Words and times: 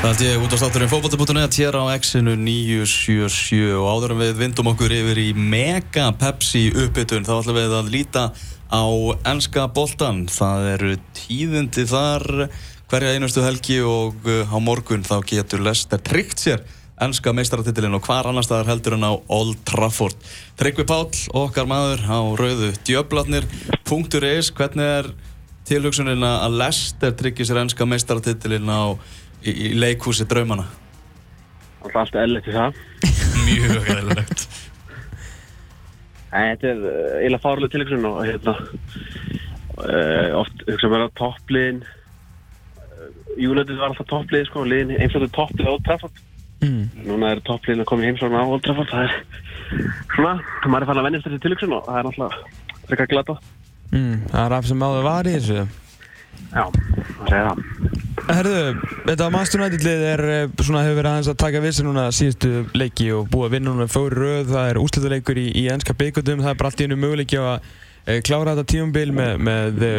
Það 0.00 0.08
held 0.14 0.22
ég 0.24 0.40
út 0.40 0.54
á 0.56 0.56
státturinn 0.56 0.88
fókbóti.net 0.88 1.56
hér 1.60 1.76
á 1.76 1.84
X-inu 2.00 2.32
977 2.40 3.74
og 3.76 3.84
áður 3.84 4.14
en 4.14 4.22
við 4.22 4.38
vindum 4.38 4.70
okkur 4.70 4.94
yfir 4.96 5.20
í 5.20 5.26
mega 5.36 6.06
Pepsi 6.16 6.70
uppbytun 6.72 7.26
þá 7.28 7.34
ætlum 7.34 7.58
við 7.58 7.74
að 7.76 7.90
líta 7.92 8.22
á 8.72 8.84
ennska 9.28 9.66
boltan. 9.76 10.22
Það 10.32 10.70
eru 10.70 10.94
tíðindi 11.18 11.84
þar 11.92 12.24
hverja 12.88 13.12
einustu 13.12 13.44
helgi 13.44 13.76
og 13.84 14.24
uh, 14.24 14.48
á 14.48 14.56
morgun 14.56 15.04
þá 15.04 15.18
getur 15.34 15.66
Lester 15.68 16.00
tryggt 16.00 16.46
sér 16.46 16.64
ennska 16.96 17.36
meistaratitilinn 17.36 18.00
og 18.00 18.08
hvar 18.08 18.32
annar 18.32 18.48
staðar 18.48 18.72
heldur 18.72 18.96
en 18.96 19.04
á 19.04 19.12
Old 19.12 19.60
Trafford. 19.68 20.16
Tryggvi 20.56 20.88
Páll, 20.88 21.12
okkar 21.28 21.68
maður 21.68 22.08
á 22.08 22.20
rauðu 22.40 22.72
djöblatnir, 22.88 23.44
punktur 23.84 24.24
is, 24.32 24.48
hvernig 24.48 24.96
er 24.96 25.12
tilhugsunin 25.68 26.24
að 26.24 26.56
Lester 26.56 27.12
tryggir 27.20 27.44
sér 27.44 27.60
ennska 27.66 27.84
meistaratitilinn 27.84 28.72
á 28.72 28.96
í, 29.44 29.52
í 29.52 29.72
leikhúsi 29.78 30.26
draumana? 30.28 30.66
Alltaf 31.80 32.02
allt 32.04 32.18
eðlilegt 32.22 32.50
í 32.50 32.56
það. 32.56 32.80
Mjög. 33.46 34.50
Nei, 36.30 36.44
þetta 36.52 36.68
er 36.70 36.82
uh, 36.84 37.14
eiginlega 37.18 37.42
fárlega 37.42 37.72
tilhugsun 37.74 38.06
og 38.06 38.20
hérna 38.22 38.54
uh, 39.80 40.28
oft 40.38 40.66
hugsa 40.68 40.90
mér 40.92 41.06
að 41.08 41.14
toppliðin 41.18 41.80
uh, 41.82 43.08
United 43.34 43.80
var 43.80 43.88
alltaf 43.90 44.10
topplið 44.12 44.46
sko, 44.46 44.66
liðin 44.68 44.94
einflötu 45.00 45.30
topplið 45.34 45.66
á 45.66 45.72
Old 45.74 45.86
Trafford. 45.88 46.22
Mm. 46.60 46.84
Núna 47.08 47.32
er 47.34 47.42
toppliðin 47.48 47.82
að 47.82 47.90
koma 47.90 48.04
í 48.04 48.10
heimsókn 48.10 48.38
á 48.38 48.44
Old 48.44 48.62
Trafford. 48.66 48.92
Það 48.92 49.08
er 49.08 49.16
svona, 50.14 50.34
maður 50.66 50.84
er 50.84 50.90
fann 50.92 51.02
að 51.02 51.08
vennast 51.08 51.26
þessi 51.26 51.42
tilhugsun 51.46 51.76
og 51.78 51.88
það 51.88 52.00
er 52.00 52.10
alltaf 52.12 52.38
frekar 52.90 53.10
glata. 53.10 53.38
Mm. 53.90 54.16
Það 54.30 54.42
er 54.44 54.56
af 54.60 54.68
sem 54.70 54.84
áður 54.86 55.08
var 55.08 55.30
í 55.30 55.36
þessu. 55.38 55.64
Já, 56.50 56.64
það 56.66 57.28
segir 57.28 57.48
það. 57.48 58.00
Herðu, 58.30 58.62
þetta 59.06 59.28
Master 59.32 59.62
United-lið 59.62 60.02
er 60.06 60.22
eh, 60.28 60.40
svona 60.60 60.82
hefur 60.84 60.98
verið 61.00 61.10
aðeins 61.10 61.28
að 61.32 61.38
taka 61.40 61.60
við 61.64 61.76
sér 61.76 61.86
núna 61.86 62.08
síðustu 62.14 62.50
leiki 62.76 63.06
og 63.16 63.28
búið 63.30 63.46
að 63.46 63.54
vinna 63.56 63.74
núna 63.74 63.90
fóri 63.90 64.18
röð, 64.18 64.50
það 64.50 64.70
er 64.70 64.80
úslutaleikur 64.80 65.40
í, 65.40 65.46
í 65.56 65.62
ennska 65.72 65.94
byggjöndum, 65.98 66.42
það 66.44 66.52
er 66.52 66.58
bara 66.60 66.70
allt 66.70 66.82
í 66.82 66.88
einu 66.88 66.98
möguleiki 67.00 67.40
að 67.40 67.70
e, 68.04 68.18
klára 68.26 68.54
þetta 68.54 68.72
tíumbil 68.74 69.06
með, 69.16 69.32
með 69.48 69.84
e, 69.86 69.92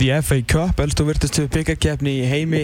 The 0.00 0.20
FA 0.26 0.38
Cup, 0.54 0.82
elst 0.82 1.02
og 1.02 1.10
virtustu 1.10 1.46
byggjarkeppni 1.52 2.14
í 2.22 2.28
heimi, 2.30 2.62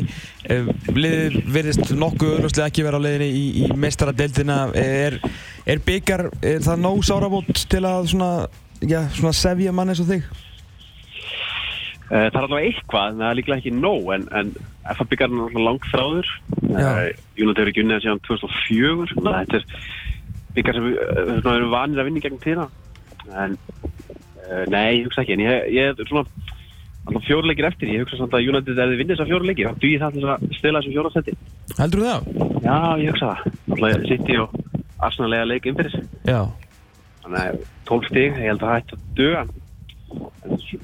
liðið 0.97 1.39
virðist 1.55 1.93
nokkuð 1.99 2.39
öðrúslega 2.39 2.71
ekki 2.73 2.87
vera 2.87 3.03
á 3.03 3.05
leiðinni 3.05 3.31
í, 3.37 3.45
í 3.67 3.81
mestaradeildina, 3.85 4.63
er, 4.79 5.19
er 5.67 5.85
byggjar, 5.87 6.31
er 6.41 6.65
það 6.65 6.87
nóg 6.87 7.05
sárabót 7.07 7.67
til 7.71 7.85
að 7.85 8.15
svona, 8.15 8.33
já, 8.81 9.03
svona 9.19 9.37
sevja 9.37 9.77
mann 9.77 9.93
eins 9.93 10.03
og 10.03 10.11
þig? 10.15 10.33
Uh, 12.11 12.27
það 12.29 12.39
er 12.39 12.45
allavega 12.45 12.69
eitthvað, 12.69 13.09
en 13.09 13.23
það 13.23 13.29
er 13.29 13.39
líklega 13.39 13.63
ekki 13.63 13.75
nóg, 13.77 14.09
en, 14.17 14.25
en 14.39 14.53
FA 14.97 15.07
byggjar 15.09 15.31
er 15.31 15.37
náttúrulega 15.39 15.69
langt 15.69 15.91
þráður. 15.93 16.33
United 16.67 17.61
hefur 17.63 17.73
ekki 17.73 17.85
unnið 17.85 17.99
það 17.99 18.07
síðan 18.07 18.25
2004, 18.29 19.07
þannig 19.13 19.33
að 19.33 19.39
þetta 19.41 19.61
er 19.61 19.67
byggjar 20.57 20.79
sem 20.79 20.89
við 20.89 20.99
uh, 21.03 21.53
erum 21.55 21.77
vanir 21.77 22.03
að 22.03 22.09
vinna 22.11 22.21
í 22.21 22.25
gegnum 22.27 22.43
tíðina. 22.43 22.69
En 23.33 23.61
nei, 24.69 24.99
ég 24.99 25.07
hugsa 25.07 25.23
ekki, 25.23 25.39
en 25.39 25.45
ég, 25.47 25.71
ég 25.73 25.93
er 25.95 26.11
svona 26.11 26.27
alltaf 27.07 27.25
fjórleikir 27.27 27.67
eftir, 27.67 27.91
ég 27.91 28.05
hugsa 28.05 28.19
samt 28.19 28.35
að 28.37 28.51
United 28.51 28.77
er 28.77 28.91
þið 28.93 29.01
vinnið 29.01 29.17
þessar 29.17 29.31
fjórleikir, 29.31 29.71
þá 29.71 29.83
dýr 29.83 30.03
það 30.03 30.19
til 30.19 30.27
að 30.27 30.45
stila 30.59 30.83
þessum 30.83 30.95
fjórasetti. 30.97 31.35
Heldur 31.79 32.03
þú 32.03 32.11
það? 32.11 32.21
Já, 32.67 32.77
ég 33.03 33.09
hugsa 33.15 33.31
það. 33.33 33.57
Alltaf 33.73 34.07
City 34.11 34.39
og 34.43 34.49
Arsenal 35.03 35.33
lega 35.33 35.49
leik 35.51 35.67
innfyrir. 35.71 36.07
Já. 36.29 36.41
Þannig 37.25 37.41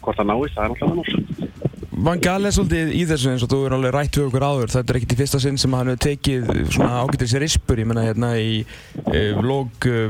hvort 0.03 0.20
það 0.20 0.31
náist, 0.33 0.56
það 0.56 0.64
er 0.64 0.75
alltaf 0.75 0.91
annars 0.92 1.58
Van 1.98 2.20
Gaal 2.22 2.47
er 2.47 2.53
svolítið 2.55 2.92
í 2.94 3.00
þessu 3.11 3.31
eins 3.33 3.42
og 3.42 3.50
þú 3.50 3.56
er 3.67 3.75
alveg 3.75 3.91
rætt 3.91 4.17
við 4.20 4.27
okkur 4.28 4.45
áður. 4.47 4.70
Þetta 4.70 4.92
er 4.92 4.98
ekkert 5.00 5.14
í 5.14 5.17
fyrsta 5.19 5.39
sinn 5.42 5.56
sem 5.58 5.72
hann 5.75 5.89
hefur 5.91 6.03
tekið 6.05 6.50
svona 6.70 7.01
ágættir 7.02 7.30
sér 7.33 7.45
ispur, 7.48 7.80
ég 7.83 7.89
menna 7.90 8.05
hérna 8.05 8.29
í 8.39 8.52
e, 8.62 9.23
lóg 9.42 9.89
e, 9.90 10.05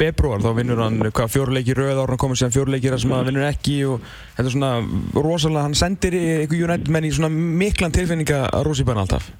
februar 0.00 0.42
þá 0.42 0.48
vinnur 0.56 0.82
hann 0.82 0.98
hvað 1.06 1.30
fjóruleiki 1.36 1.76
rauð 1.78 2.00
ára 2.00 2.16
hann 2.16 2.22
komur 2.24 2.40
síðan 2.40 2.56
fjóruleikir 2.56 2.96
sem 2.98 3.14
hann 3.14 3.28
vinnur 3.28 3.46
ekki 3.46 3.76
og 3.92 4.02
þetta 4.08 4.46
er 4.48 4.56
svona 4.56 4.72
rosalega, 5.14 5.68
hann 5.68 5.78
sendir 5.78 6.18
ykkur 6.18 6.64
United 6.66 6.90
menn 6.96 7.06
í 7.06 7.12
svona 7.14 7.30
miklan 7.30 7.94
tilfinninga 7.94 8.42
að 8.48 8.66
rúsipanna 8.66 9.06
alltaf. 9.06 9.30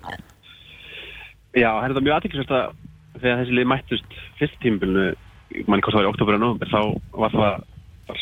Já, 1.59 1.72
það 1.75 1.83
er 1.83 1.91
þetta 1.91 2.06
mjög 2.06 2.16
aðtækksvært 2.21 2.56
að 2.60 2.78
þegar 3.19 3.43
þessi 3.43 3.59
lið 3.59 3.71
mættust 3.75 4.16
fyrst 4.38 4.62
tímbilinu 4.62 5.10
manni 5.66 5.83
hvort 5.83 5.97
það 5.97 6.04
var 6.04 6.06
í 6.06 6.12
oktober 6.15 6.38
og 6.38 6.44
november 6.44 6.71
þá 6.71 6.81
var 7.19 7.34
það 7.34 7.69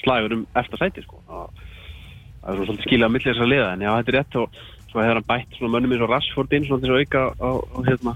slagur 0.02 0.34
um 0.36 0.46
eftir 0.58 0.80
sæti 0.80 1.04
sko. 1.04 1.22
það 1.28 2.48
er 2.48 2.58
svona 2.58 2.66
svolítið 2.68 2.86
skilja 2.86 3.08
á 3.08 3.14
millið 3.14 3.32
þessar 3.32 3.52
liða 3.52 3.70
en 3.72 3.84
já 3.86 3.90
þetta 3.96 4.12
er 4.12 4.18
rétt 4.18 4.38
og 4.42 4.60
svo 4.88 5.02
hefur 5.04 5.18
hann 5.18 5.28
bætt 5.28 5.58
mönnum 5.60 5.92
eins 5.92 6.04
og 6.04 6.12
Rashford 6.12 6.54
inn 6.56 6.68
svona 6.68 6.84
til 6.84 6.94
að 6.94 7.02
auka 7.02 7.24
á, 7.36 7.50
á 7.60 7.78
hérna, 7.88 8.14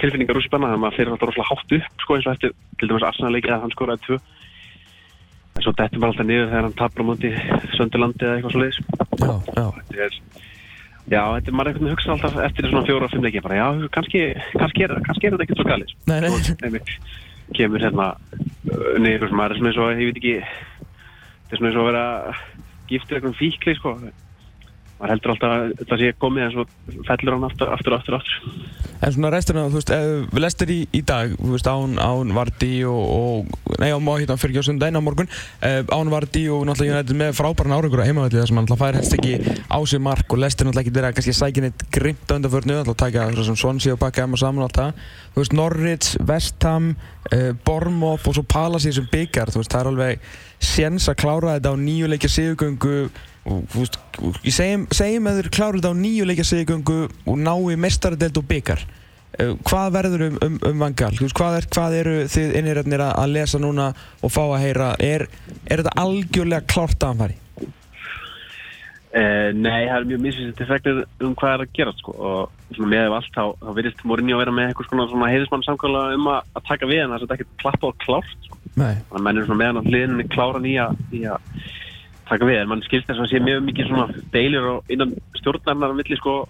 tilfinningar 0.00 0.38
úr 0.38 0.46
spenna 0.46 0.70
þannig 0.72 0.80
að 0.80 0.82
maður 0.84 0.96
fyrir 0.98 1.12
alltaf 1.14 1.30
rosalega 1.30 1.50
hátt 1.52 1.76
upp 1.78 2.02
sko 2.02 2.16
eins 2.16 2.26
og 2.26 2.34
eftir 2.34 2.56
til 2.80 2.88
dæmis 2.90 3.06
Arsenal-leiki 3.06 3.52
að 3.54 3.62
hann 3.62 3.74
skoraði 3.74 4.02
tvö. 4.06 4.18
En 5.56 5.64
svo 5.64 5.72
dettum 5.78 6.02
bara 6.02 6.12
alltaf 6.12 6.26
niður 6.26 6.50
þegar 6.50 6.66
hann 6.66 6.76
tapur 6.80 7.06
á 7.06 7.08
móti 7.08 7.30
Sönderlandi 7.78 8.26
eða 8.26 8.34
eitthvað 8.34 8.56
svo 8.56 8.64
leiðis 8.64 8.80
Já, 9.16 9.34
já. 9.56 9.66
Þetta 9.78 10.02
er 10.08 10.18
Já, 11.06 11.22
þetta 11.22 11.52
er 11.52 11.54
maður 11.54 11.70
einhvern 11.70 11.86
veginn 11.86 11.94
hugsa 11.94 12.12
alltaf 12.16 12.36
eftir 12.42 12.66
svona 12.66 12.86
fjóra 12.88 13.06
og 13.06 13.12
fimm 13.14 13.22
leiki 13.22 13.42
bara 13.44 13.60
já, 13.60 13.66
kannski, 13.94 14.22
kannski, 14.58 14.86
er, 14.88 14.94
kannski 15.06 15.28
er 15.28 15.36
þetta 15.36 15.46
ekkert 15.46 15.60
svo 15.60 15.66
galið 15.68 15.92
sko. 15.92 16.00
Nei, 16.10 16.70
nei 16.74 16.80
kemur 17.54 17.82
hérna 17.84 18.14
og 18.66 19.32
maður 19.36 19.54
er 19.54 19.60
svona 19.60 19.70
eins 19.70 19.78
og, 19.80 19.90
ég 19.94 20.10
veit 20.10 20.20
ekki 20.20 20.36
þetta 20.42 21.54
er 21.54 21.60
svona 21.60 21.70
eins 21.70 21.78
og 21.78 21.84
að 21.84 21.90
vera 21.92 22.06
giftur 22.90 23.18
eitthvað 23.18 23.38
fíkli 23.40 23.76
sko 23.78 23.94
maður 24.96 25.12
heldur 25.12 25.32
alltaf 25.34 25.52
að 25.52 25.72
þetta 25.80 25.96
sé 26.00 26.10
komið 26.20 26.44
en 26.46 26.52
svo 26.54 26.64
fellur 27.04 27.34
hann 27.36 27.46
aftur, 27.46 27.72
aftur, 27.74 27.96
aftur, 27.98 28.16
aftur. 28.16 28.60
En 29.04 29.12
svona 29.12 29.30
resturinn, 29.34 29.68
þú 29.68 29.80
veist, 29.80 29.92
við 30.32 30.40
lestir 30.40 30.72
í, 30.72 30.78
í 30.96 31.02
dag, 31.04 31.34
þú 31.36 31.50
veist, 31.52 31.68
án, 31.68 31.98
án 32.00 32.32
Vardí 32.36 32.70
og, 32.88 33.02
og 33.12 33.76
nei, 33.82 33.90
á 33.92 33.98
hérna 34.00 34.38
fyrir 34.40 34.56
ekki 34.56 34.64
á 34.64 34.68
sundaginn 34.70 34.96
á 34.96 35.04
morgun. 35.04 35.28
Án 35.60 36.12
Vardí 36.12 36.46
og 36.48 36.64
náttúrulega 36.68 36.96
United 36.96 37.20
með 37.20 37.36
frábæran 37.36 37.76
árangur 37.76 38.00
á 38.00 38.08
heimavöldi 38.08 38.40
þar 38.40 38.48
sem 38.48 38.60
hann 38.60 38.68
náttúrulega 38.70 38.86
fær 38.86 38.98
helst 39.00 39.18
ekki 39.18 39.60
á 39.68 39.78
sig 39.84 40.02
mark 40.06 40.32
og 40.32 40.40
lestir 40.40 40.68
náttúrulega 40.68 40.86
ekki 40.86 40.96
þeirra 40.96 41.12
kannski 41.18 41.36
sækinn 41.36 41.68
eitt 41.68 41.86
grimt 41.92 42.32
á 42.32 42.36
undanförnu, 42.38 42.80
náttúrulega 42.80 43.02
taka 43.04 43.28
það 43.36 43.50
sem 43.50 43.60
Swansea 43.60 43.98
og 43.98 44.00
bakka 44.00 44.24
heim 44.24 44.38
og 44.38 44.40
saman 44.40 44.64
og 44.64 44.70
allt 44.70 44.80
það. 44.80 45.06
Þú 45.36 45.44
veist, 45.44 45.56
Norwich, 45.60 46.10
West 46.24 46.64
Ham, 46.64 46.90
uh, 47.28 47.52
Bournemouth 47.68 48.24
og 48.24 48.38
svo 48.38 48.48
Palace 48.48 48.96
sem 48.96 49.08
byggjar, 49.12 49.52
þú 49.52 49.60
veist, 49.60 49.76
það 49.76 49.84
er 49.84 49.92
alveg 49.92 50.28
séns 50.56 51.10
að 51.12 51.20
klára 51.20 51.58
þetta 51.58 51.76
á 51.76 51.76
nýju 51.76 52.08
leikja 52.08 52.32
sigugöngu 52.32 52.98
ég 53.46 54.54
segjum, 54.54 54.86
segjum 54.94 55.28
að 55.30 55.40
þeir 55.40 55.50
klára 55.54 55.78
þetta 55.78 55.92
á 55.94 56.02
nýju 56.02 56.26
leikja 56.26 56.46
sigugöngu 56.48 56.98
og 57.06 57.38
nái 57.38 57.76
mestaradelt 57.78 58.40
og 58.40 58.46
byggar 58.48 58.82
uh, 58.82 59.54
hvað 59.68 59.94
verður 59.94 60.26
um, 60.26 60.38
um, 60.42 60.60
um 60.70 60.82
Van 60.82 60.96
Gaal? 60.98 61.14
Veist, 61.20 61.36
hvað, 61.38 61.60
er, 61.60 61.68
hvað 61.76 61.98
eru 62.00 62.16
þið 62.32 62.54
inniröfnir 62.60 63.04
að 63.06 63.34
lesa 63.36 63.62
núna 63.62 63.92
og 64.20 64.34
fá 64.34 64.42
að 64.48 64.62
heyra 64.64 64.92
er, 64.98 65.28
er 65.68 65.82
þetta 65.82 65.94
algjörlega 66.02 66.66
klárt 66.72 66.98
að 67.02 67.12
hann 67.12 67.22
fari? 67.24 67.40
Uh, 69.16 69.48
nei, 69.56 69.86
það 69.86 69.96
er 69.96 70.08
mjög 70.10 70.24
misvísið 70.26 70.56
til 70.58 70.68
fregnir 70.68 70.98
um 71.24 71.38
hvað 71.38 71.54
er 71.54 71.62
að 71.64 71.76
gera 71.78 71.92
sko. 71.96 72.12
og 72.18 72.80
með 72.90 73.14
allt 73.16 73.30
þá, 73.32 73.44
þá 73.62 73.70
virðist 73.78 74.02
Mourinho 74.04 74.36
að 74.36 74.42
vera 74.42 74.54
með 74.58 74.72
eitthvað 74.72 74.90
svona, 74.90 75.06
svona 75.12 75.30
heiðismann 75.30 75.64
samkvæmlega 75.64 76.18
um 76.18 76.28
að, 76.34 76.50
að 76.58 76.66
taka 76.66 76.88
við 76.90 77.04
en 77.04 77.14
það 77.14 77.24
er 77.24 77.34
ekkert 77.36 77.54
klappa 77.62 77.88
og 77.88 78.02
klárt 78.02 78.34
sko. 78.44 78.58
þannig 78.74 79.14
að 79.14 79.24
menn 79.28 79.40
er 79.40 79.46
svona 79.46 79.60
meðan 79.62 79.80
að 79.80 79.88
hliðinni 79.92 80.26
klára 80.34 80.60
í 80.66 80.74
að 80.82 81.46
taka 82.28 82.48
við 82.48 82.60
en 82.60 82.70
mann 82.70 82.84
skilst 82.84 83.08
þess 83.08 83.22
að 83.22 83.32
sé 83.32 83.40
mjög 83.42 83.64
mikið 83.68 83.90
svona 83.90 84.06
deilir 84.34 84.68
og 84.72 84.92
innan 84.92 85.14
stjórnarnar 85.38 85.94
á 85.94 85.98
milli 85.98 86.18
sko 86.18 86.44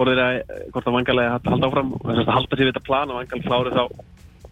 er 0.00 0.20
að, 0.22 0.38
hvort 0.72 0.86
að 0.86 0.96
vangalega 0.96 1.36
að 1.36 1.50
halda 1.50 1.68
áfram 1.68 1.92
og 1.98 2.06
þess 2.06 2.24
að 2.24 2.34
halda 2.36 2.56
sér 2.56 2.64
við 2.64 2.72
þetta 2.72 2.86
plan 2.86 3.12
og 3.12 3.20
vangal 3.20 3.42
klári 3.44 3.74
þá 3.74 3.84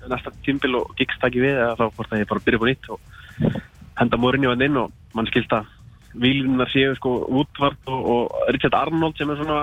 næsta 0.09 0.33
tímbil 0.45 0.79
og 0.81 0.93
giggst 0.99 1.21
takki 1.23 1.43
við 1.43 1.57
eða 1.57 1.77
þá 1.79 1.85
hvort 1.97 2.13
að 2.13 2.23
ég 2.23 2.31
bara 2.31 2.45
byrja 2.45 2.61
på 2.63 2.69
nýtt 2.69 2.91
og 2.93 3.59
henda 4.01 4.21
Mourinho 4.21 4.55
inn 4.55 4.81
og 4.81 4.95
mann 5.17 5.29
skilst 5.31 5.55
að 5.57 5.71
výlunar 6.19 6.71
séu 6.73 6.95
sko 6.97 7.15
Woodward 7.29 7.91
og, 7.93 8.07
og 8.13 8.53
Richard 8.55 8.77
Arnold 8.79 9.19
sem 9.19 9.31
er 9.31 9.41
svona 9.41 9.59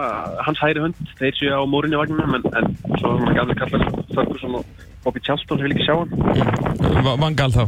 hans 0.46 0.62
hæri 0.62 0.84
hund, 0.84 1.00
þeir 1.20 1.38
séu 1.40 1.54
á 1.58 1.62
Mourinho 1.68 2.02
vagnum 2.02 2.38
en, 2.38 2.46
en 2.54 2.76
svo 3.00 3.16
svona 3.18 3.36
gaflega 3.38 3.66
kallar 3.66 4.06
Ferguson 4.14 4.60
og 4.62 4.86
Bobby 5.04 5.24
Charlton 5.26 5.60
sem 5.60 5.68
vil 5.68 5.76
ekki 5.76 5.88
sjá 5.88 5.96
hann 6.00 7.22
Van 7.22 7.38
Gaal 7.38 7.56
þá? 7.56 7.66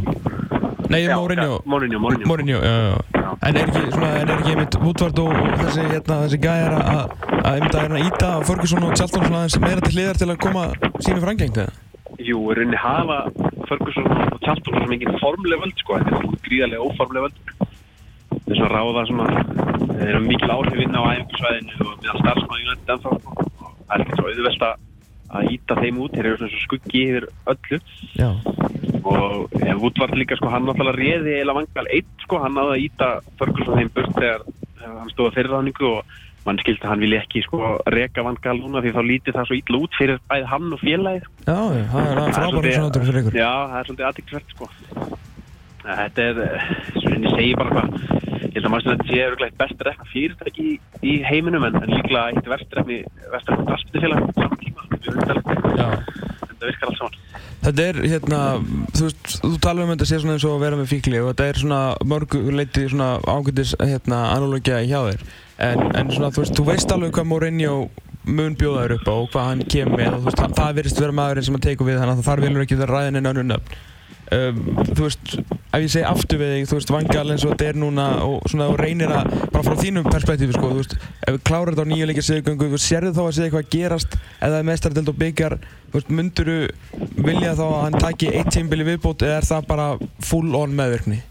Nei, 0.89 1.01
Já, 1.03 1.15
Mourinho 1.17 1.59
Mourinho, 1.65 1.99
Mourinho. 1.99 2.27
Mourinho, 2.29 2.59
já, 2.63 2.75
já. 2.89 3.31
En 3.47 3.55
er 3.57 3.65
ekki, 3.67 3.81
svona, 3.91 4.09
en 4.21 4.29
er 4.29 4.37
ekki 4.37 4.53
einmitt 4.53 4.77
Woodward 4.81 5.19
og, 5.19 5.33
og 5.35 5.57
þessi, 5.61 5.83
hérna, 5.91 6.19
þessi 6.23 6.39
gæjar 6.45 6.75
að 6.77 7.01
að 7.37 7.49
einmitt 7.51 7.75
að 7.75 7.83
hérna 7.83 7.99
íta 8.07 8.29
Ferguson 8.47 8.85
og 8.87 8.93
Charlton 8.97 9.25
svona 9.27 9.41
aðeins 9.43 9.59
meira 9.63 9.83
til 9.83 9.93
hliðar 9.97 10.19
til 10.21 10.29
að 10.31 10.39
koma 10.45 10.63
sínu 11.03 11.19
frangengt 11.23 11.59
eða? 11.63 11.75
Jú, 12.23 12.39
rauninni 12.55 12.79
hafa 12.81 13.17
Ferguson 13.69 14.07
og 14.15 14.39
Charlton 14.45 14.79
sem 14.81 14.95
engin 14.97 15.19
formleg 15.21 15.61
völd 15.65 15.83
sko, 15.83 15.99
þetta 15.99 16.15
er 16.15 16.23
svona 16.23 16.41
gríðarlega 16.47 16.87
óformleg 16.87 17.27
völd 17.27 17.37
þess 18.47 18.63
að 18.63 18.73
ráða 18.73 19.05
svona 19.11 19.27
þeir 19.97 20.09
eru 20.13 20.23
mikil 20.23 20.51
áhrif 20.55 20.81
inn 20.85 20.95
á 20.97 21.01
æfingarsvæðinu 21.13 21.77
og 21.83 21.93
meðal 22.01 22.19
starfsmann 22.23 22.63
United 22.63 22.93
ennþá 22.95 23.15
sko, 23.19 23.47
það 23.59 23.95
er 23.97 24.05
ekki 24.05 24.17
svo 24.21 24.31
auðvelt 24.31 24.67
að 24.71 24.86
að 25.27 25.49
íta 25.57 25.77
þeim 25.81 25.97
út, 26.03 26.13
þeir 26.15 26.29
eru 26.29 26.39
svona 26.39 26.53
svo 26.53 26.61
skuggi 26.63 27.01
yfir 27.09 27.27
öllu 27.51 27.79
Já. 28.15 28.29
og 29.03 29.57
ja, 29.63 29.75
Woodward 29.75 30.15
líka 30.19 30.37
sko, 30.39 30.51
hann 30.53 30.67
náttúrulega 30.67 30.99
réði 31.01 31.35
eða 31.41 31.57
vangal 31.59 31.89
eitt 31.91 32.23
sko, 32.23 32.39
hann 32.43 32.55
náði 32.55 32.75
að 32.77 32.85
íta 32.85 33.09
Ferguson 33.41 33.81
þeim 33.81 33.91
burt 33.97 34.15
þegar, 34.15 34.47
hann 34.85 35.11
stóða 35.11 35.35
þeirra 35.35 35.59
ráningu 35.59 35.91
og 35.91 36.17
mann 36.47 36.59
skildi 36.63 36.85
að 36.85 36.93
hann 36.93 37.03
vilja 37.03 37.21
ekki 37.25 37.43
sko 37.43 37.73
reka 37.91 38.23
vangal 38.23 38.55
núna 38.61 38.83
því 38.83 38.93
þá 38.95 39.01
lítið 39.09 39.37
það 39.37 39.49
svo 39.49 39.57
ítla 39.57 39.81
út 39.83 39.97
fyrir 39.99 40.21
bæði 40.31 40.51
hann 40.53 40.67
og 40.71 40.83
félagið. 40.83 41.25
Já, 41.43 41.57
það 41.57 41.79
er 41.79 42.37
frábærum 42.37 42.67
svona 42.71 42.85
áttur 42.87 43.07
fyrir 43.07 43.21
ykkur. 43.21 43.39
Já, 43.41 43.51
það 43.71 43.79
er 43.79 43.89
svolítið 43.89 44.07
aðtækksvert 44.09 44.55
sko. 44.55 44.69
Þetta 45.87 46.23
er, 46.23 46.39
svona 47.01 47.19
ég 47.19 47.35
segi 47.35 47.51
bara 47.59 47.75
hvað, 47.75 47.99
ég 48.37 48.55
held 48.55 48.65
að 48.65 48.71
maður 48.73 48.85
sem 48.85 48.93
þetta 48.93 49.09
sé 49.11 49.19
öruglega 49.25 49.59
best 49.61 49.83
rekna 49.87 50.09
fyrirtæki 50.11 50.65
í, 50.67 50.73
í 51.03 51.13
heiminum 51.27 51.67
en, 51.67 51.77
líklega 51.91 52.25
eitt 52.33 52.49
verstrefni, 52.51 52.97
verstrefni 53.31 53.67
tíma, 53.67 54.49
þetta 55.05 56.57
er 56.57 56.69
virkar 56.71 56.91
alls 56.91 57.01
saman. 57.01 57.19
Þetta 57.67 57.85
er 57.87 57.99
hérna, 58.07 58.39
þú 58.95 59.07
veist, 59.07 59.31
þú 59.43 59.51
tala 59.63 59.83
um 59.83 59.91
þetta 59.91 60.07
sé 60.07 60.19
svona 60.21 60.37
eins 60.37 60.45
og 60.47 60.55
að 60.55 60.65
vera 60.65 60.79
með 60.79 60.91
fíkli 60.93 61.21
og 61.21 61.31
þetta 61.31 61.47
er 61.51 61.61
svona 61.61 61.79
mörgu 62.07 62.41
leiti 62.55 62.85
svona 62.91 63.09
ágættis 63.27 63.73
hérna 63.81 64.21
analógia 64.35 64.83
hjá 64.85 64.99
þér. 65.09 65.25
En, 65.67 65.83
en 65.97 66.13
svona 66.13 66.31
þú 66.35 66.45
veist, 66.45 66.55
þú 66.57 66.67
veist 66.69 66.93
alveg 66.93 67.15
hvað 67.17 67.29
Mourinho 67.31 67.75
mun 68.27 68.55
bjóða 68.59 68.85
þér 68.85 68.95
upp 68.97 69.07
á 69.09 69.13
og 69.17 69.29
hvað 69.33 69.49
hann 69.49 69.67
kemur 69.73 69.99
með 69.99 70.13
og 70.13 70.23
þú 70.23 70.29
veist, 70.29 70.41
það 70.59 70.79
verðist 70.79 71.03
vera 71.03 71.17
maðurinn 71.19 71.47
sem 71.47 71.57
hann 71.57 71.67
tegur 71.67 71.87
við 71.87 72.01
þannig 72.01 72.17
að 72.17 72.27
þar 72.27 72.43
vilur 72.45 72.65
ekki 72.65 72.79
það 72.79 72.91
ræðin 72.91 73.19
en 73.21 73.31
önnur 73.31 73.47
nöfn 73.53 73.77
um, 74.35 74.61
þú 74.91 75.05
veist, 75.05 75.33
ef 75.37 75.83
ég 75.83 75.93
segi 75.93 76.05
aftur 76.09 76.41
við 76.41 76.53
þig, 76.55 76.67
þú 76.69 76.79
veist, 76.79 76.93
vangal 76.97 77.25
eins 77.31 77.45
og 77.45 77.53
þetta 77.53 77.69
er 77.71 77.81
núna 77.81 78.07
og 78.25 78.51
svona 78.51 78.69
og 78.73 78.79
reynir 78.81 79.13
að, 79.13 79.33
bara 79.53 79.65
frá 79.67 79.79
þínum 79.79 80.09
perspektífi 80.11 80.57
sko, 80.57 80.71
þú 80.73 80.81
veist, 80.81 80.97
ef 80.97 81.37
við 81.37 81.43
klárar 81.47 81.73
þetta 81.73 81.87
á 81.87 81.91
nýju 81.93 82.09
leikir 82.11 82.27
sigurgöngu, 82.27 82.71
þú 82.73 82.81
sérðu 82.83 83.15
þá 83.15 83.23
að 83.25 83.33
segja 83.37 83.49
eitthvað 83.51 83.73
gerast 83.77 84.17
eða 84.47 84.63
mestardelt 84.67 85.13
og 85.13 85.19
byggjar 85.21 85.59
Þú 85.87 85.95
veist, 85.95 86.09
myndur 86.11 86.49
þú 86.51 87.23
vilja 87.23 87.55
þá 87.55 87.63
að 87.63 87.81
hann 87.85 88.01
taki 88.03 88.27
eitt 88.35 88.49
tímbili 88.51 88.83
viðbót 88.89 89.23
eða 89.23 89.39
er 89.39 89.45
það 89.47 89.67
bara 89.69 89.85
full 90.27 90.49
on 90.59 90.73
meðvirkni? 90.75 91.21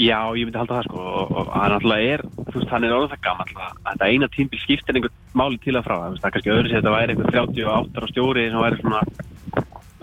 Já, 0.00 0.18
ég 0.36 0.46
myndi 0.46 0.60
halda 0.60 0.76
það 0.76 0.86
sko 0.86 1.00
og, 1.00 1.48
hann 1.54 1.74
alltaf 1.76 2.04
er, 2.04 2.22
þú 2.36 2.54
veist, 2.58 2.70
hann 2.70 2.84
er 2.86 2.94
orðið 2.96 3.14
það 3.14 3.30
alltaf 3.32 3.64
að 3.64 3.80
þetta 3.88 4.10
eina 4.12 4.28
tímbil 4.36 4.60
skiptir 4.60 4.98
einhvern 4.98 5.16
máli 5.40 5.58
til 5.64 5.74
að 5.74 5.86
frá 5.88 5.94
það, 5.96 6.04
þú 6.04 6.12
veist, 6.12 6.22
það 6.22 6.28
er 6.28 6.34
kannski 6.36 6.52
öðru 6.54 6.68
sér 6.68 6.76
að 6.76 6.82
þetta 6.82 6.94
væri 6.94 7.14
einhvern 7.14 7.32
38 7.34 7.96
ára 7.96 8.10
stjóri 8.12 8.46
sem 8.46 8.64
væri 8.64 8.80
svona, 8.80 9.00
þú 9.08 9.39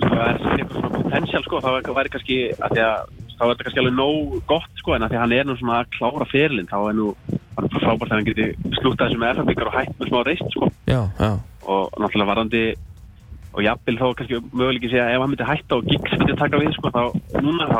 það 0.01 0.41
svona 0.41 0.57
eitthvað 0.57 0.75
svona 0.77 0.91
potential 0.97 1.43
sko, 1.45 1.61
þá 1.63 1.91
væri 1.97 2.13
kannski, 2.13 2.39
að 2.57 2.75
því 2.75 2.83
að 2.87 3.15
þá 3.37 3.43
er 3.45 3.51
þetta 3.51 3.67
kannski 3.67 3.81
alveg 3.83 3.97
nóg 3.97 4.35
gott 4.49 4.81
sko 4.81 4.95
en 4.95 5.05
að 5.05 5.13
því 5.13 5.17
að 5.17 5.23
hann 5.23 5.35
er 5.37 5.47
nú 5.47 5.57
svona 5.59 5.79
að 5.81 5.91
klára 5.97 6.27
ferlinn, 6.31 6.69
þá 6.71 6.77
er 6.79 6.97
nú, 6.97 7.07
hann 7.29 7.67
er 7.67 7.75
frábært 7.77 8.11
að 8.11 8.15
hann 8.15 8.27
geti 8.27 8.47
slútað 8.79 9.03
þessu 9.05 9.21
með 9.21 9.33
FF-byggar 9.35 9.71
og 9.71 9.77
hætt 9.77 9.95
með 9.97 10.11
smá 10.11 10.19
reist 10.27 10.53
sko. 10.53 10.69
Já, 10.89 11.01
já. 11.19 11.31
Og 11.67 11.99
náttúrulega 11.99 12.31
varandi 12.31 12.63
og 13.57 13.63
jafnvel 13.65 13.97
þá 13.97 14.07
kannski 14.19 14.39
möguleikið 14.53 14.91
sé 14.93 14.99
að 15.01 15.11
ef 15.15 15.23
hann 15.23 15.31
myndi 15.33 15.47
hætta 15.49 15.77
og 15.77 15.87
Giggs 15.89 16.17
myndi 16.19 16.37
taka 16.37 16.59
við 16.61 16.73
sko 16.75 16.91
þá 16.93 17.03
núna 17.41 17.69
þá 17.71 17.79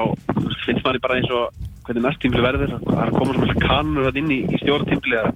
finnst 0.65 0.85
maður 0.85 1.03
bara 1.03 1.17
eins 1.19 1.33
og 1.37 1.59
hvernig 1.85 2.03
næst 2.03 2.21
tímfili 2.23 2.45
verður 2.45 2.73
það 2.73 3.01
er 3.03 3.11
að 3.11 3.17
koma 3.19 3.35
svona 3.37 3.57
kannur 3.61 4.17
inn 4.17 4.31
í, 4.33 4.39
í 4.49 4.61
stjóra 4.63 4.87
tímfili 4.89 5.19
að 5.21 5.29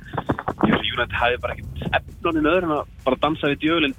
Júnætti 0.92 1.20
hafi 1.20 1.38
bara 1.44 1.56
ekkert 1.56 2.00
efnunni 2.00 2.42
með 2.42 2.56
öðrum 2.56 2.74
að 2.76 2.90
bara 3.06 3.20
dansa 3.22 3.52
við 3.52 3.62
djögulinn 3.62 3.96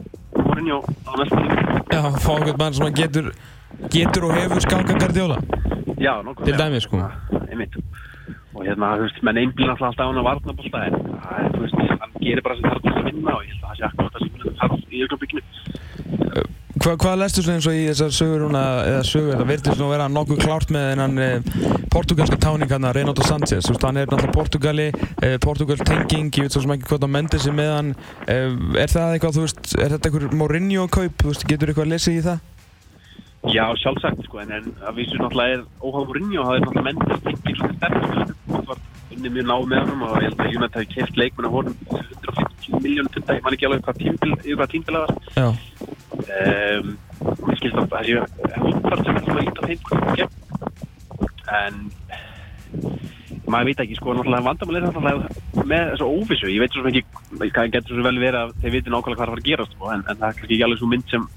morinni 0.52 0.72
á, 0.72 0.80
næsta 1.18 1.36
tímfili 1.36 1.62
Já, 1.92 2.00
fá 2.24 2.32
einhvern 2.36 2.58
mann 2.58 2.74
sem 2.74 2.94
getur 2.94 3.32
getur 3.90 4.24
og 4.28 4.34
hefur 4.36 4.60
skalka 4.60 4.94
gardjóla 5.00 5.38
Já, 5.98 6.22
nokkuð 6.22 6.44
Til 6.44 6.58
dæmi 6.58 6.80
sko. 6.80 6.96
Einmitt. 7.50 7.76
Og 8.54 8.64
hérna, 8.66 8.96
þú 8.98 9.06
veist, 9.06 9.22
menn 9.22 9.38
einblinn 9.38 9.70
alltaf 9.70 9.96
á 9.96 10.04
hann 10.04 10.18
að 10.20 10.26
varna 10.28 10.52
bólta 10.58 10.78
en 10.86 10.94
þú 11.54 11.60
veist, 11.62 11.78
hann 12.00 12.12
gerir 12.20 12.42
bara 12.44 12.56
sem 12.58 12.66
þarf 12.68 12.82
til 12.82 12.92
að 12.92 13.06
vinna 13.08 13.36
og 13.36 13.44
ég 13.46 13.52
held 13.52 13.62
að 13.62 13.68
það 13.68 13.76
sé 13.78 13.84
akkurat 13.88 14.12
það 14.12 14.20
sem 14.22 14.30
þarf 14.60 14.74
í 14.92 15.02
auðvitaðbygginu 15.02 15.42
Hva, 16.82 16.96
hvað 16.98 17.20
lestu 17.20 17.42
þú 17.46 17.52
eins 17.52 17.66
og 17.70 17.76
í 17.78 17.82
þessar 17.86 18.14
sögur 18.16 18.40
núna, 18.42 18.60
eða 18.88 19.02
sögur, 19.06 19.36
það 19.38 19.50
verður 19.52 19.76
svona 19.76 19.84
að 19.86 19.92
vera 19.92 20.06
nokkuð 20.10 20.40
klárt 20.42 20.72
með 20.74 20.86
þennan 20.88 21.20
eh, 21.22 21.84
portugalska 21.94 22.38
táning 22.42 22.72
hann 22.74 22.88
að 22.88 22.96
Renato 22.96 23.26
Sanchez, 23.28 23.68
þú 23.68 23.76
veist, 23.76 23.84
hann 23.86 24.00
er 24.00 24.08
náttúrulega 24.10 24.34
Portugali, 24.34 24.86
eh, 25.22 25.36
Portugal 25.44 25.78
tenging, 25.78 26.32
ég 26.34 26.48
veit 26.48 26.56
svo 26.56 26.64
sem 26.64 26.74
ekki 26.74 26.88
hvað 26.88 27.04
það 27.04 27.12
mendir 27.14 27.44
sig 27.44 27.54
með 27.54 27.70
hann, 27.70 27.92
eh, 28.26 28.48
er 28.82 28.90
það 28.90 29.14
eitthvað, 29.14 29.38
þú 29.38 29.44
veist, 29.46 29.62
er 29.78 29.94
þetta 29.94 30.10
einhver 30.10 30.34
Mourinho 30.40 30.88
kaup, 30.98 31.14
þú 31.22 31.30
veist, 31.30 31.46
getur 31.52 31.70
eitthvað 31.70 31.86
að 31.86 31.94
lesa 31.94 32.16
í 32.16 32.24
það? 32.26 32.48
Já, 33.54 33.64
sjálfsagt, 33.84 34.26
sko, 34.26 34.42
en, 34.42 34.56
en 34.58 34.66
að 34.82 34.98
vísu 34.98 35.20
náttúrulega 35.20 35.60
er 35.60 35.64
óháð 35.86 36.10
Mourinho, 36.10 36.48
það 36.48 36.58
er 36.58 36.66
náttúrulega 36.66 36.88
mendir 36.90 37.22
tenging 37.28 37.62
svona 37.62 37.78
sterk, 37.78 38.34
það 38.58 38.90
unni 39.16 39.32
mjög 39.36 39.48
náð 39.50 39.68
með 39.72 39.90
hann 39.90 40.04
og 40.06 40.16
ég 40.16 40.26
held 40.28 40.42
að 40.42 40.52
United 40.56 40.76
hafi 40.78 40.88
keft 40.94 41.20
leikmenn 41.20 41.48
að 41.48 41.56
honum 41.56 41.76
150 41.92 42.84
miljónu 42.84 43.12
punda, 43.14 43.36
ég 43.36 43.44
man 43.46 43.56
ekki 43.56 43.68
alveg 43.68 43.84
hvað 43.86 44.00
tímbil, 44.02 44.32
það 44.42 45.02
var. 45.02 45.10
Já. 45.36 45.48
Um, 46.22 46.86
ég 47.50 47.58
skilst 47.60 47.78
að 47.78 47.86
það 47.92 49.04
sem 49.06 49.16
er 49.16 49.24
svona 49.26 49.44
ít 49.46 49.58
af 49.58 49.68
þeim 49.68 49.82
hvað 49.88 50.00
gegn 50.20 50.32
en 51.52 51.74
maður 53.52 53.68
veit 53.68 53.82
ekki 53.84 53.98
sko 53.98 54.14
náttúrulega 54.16 54.46
vandamál 54.46 54.78
er 54.78 54.86
náttúrulega 54.86 55.66
með 55.68 55.90
þessu 55.92 56.08
óvissu 56.08 56.50
ég 56.52 56.62
veit 56.62 56.74
svo 56.74 56.84
sem 56.84 56.92
ekki, 56.92 57.04
það 57.52 57.72
getur 57.76 57.98
svo 57.98 58.06
vel 58.06 58.20
verið 58.22 58.40
að 58.40 58.54
þeir 58.62 58.74
viti 58.76 58.92
nákvæmlega 58.92 59.18
hvað 59.18 59.26
það 59.26 59.34
var 59.34 59.42
að 59.42 59.48
gera 59.50 59.68
sko, 59.68 59.90
en, 59.92 60.04
en 60.06 60.20
það 60.22 60.28
er 60.28 60.46
ekki 60.46 60.60
alveg 60.66 60.80
svo 60.80 60.90
mynd 60.92 61.12
sem 61.12 61.28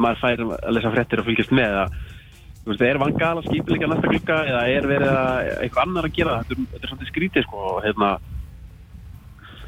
maður 0.00 0.20
fær 0.22 0.44
að 0.44 0.76
lesa 0.76 0.92
frettir 0.94 1.22
og 1.22 1.28
fylgjast 1.28 1.54
með 1.54 1.78
að 1.82 1.98
þú 2.64 2.72
veist, 2.72 2.84
er 2.84 3.00
vangala 3.02 3.42
skipilega 3.44 3.90
næsta 3.90 4.12
klukka 4.12 4.38
eða 4.48 4.62
er 4.72 4.88
verið 4.88 5.10
að 5.12 5.50
eitthvað 5.64 5.84
annar 5.84 6.08
að 6.08 6.16
gera 6.16 6.38
þetta 6.40 6.62
þetta 6.72 6.80
er 6.80 6.92
svolítið 6.92 7.12
skrítið 7.12 7.46
sko 7.46 7.66
og 7.70 7.82
hérna 7.84 8.10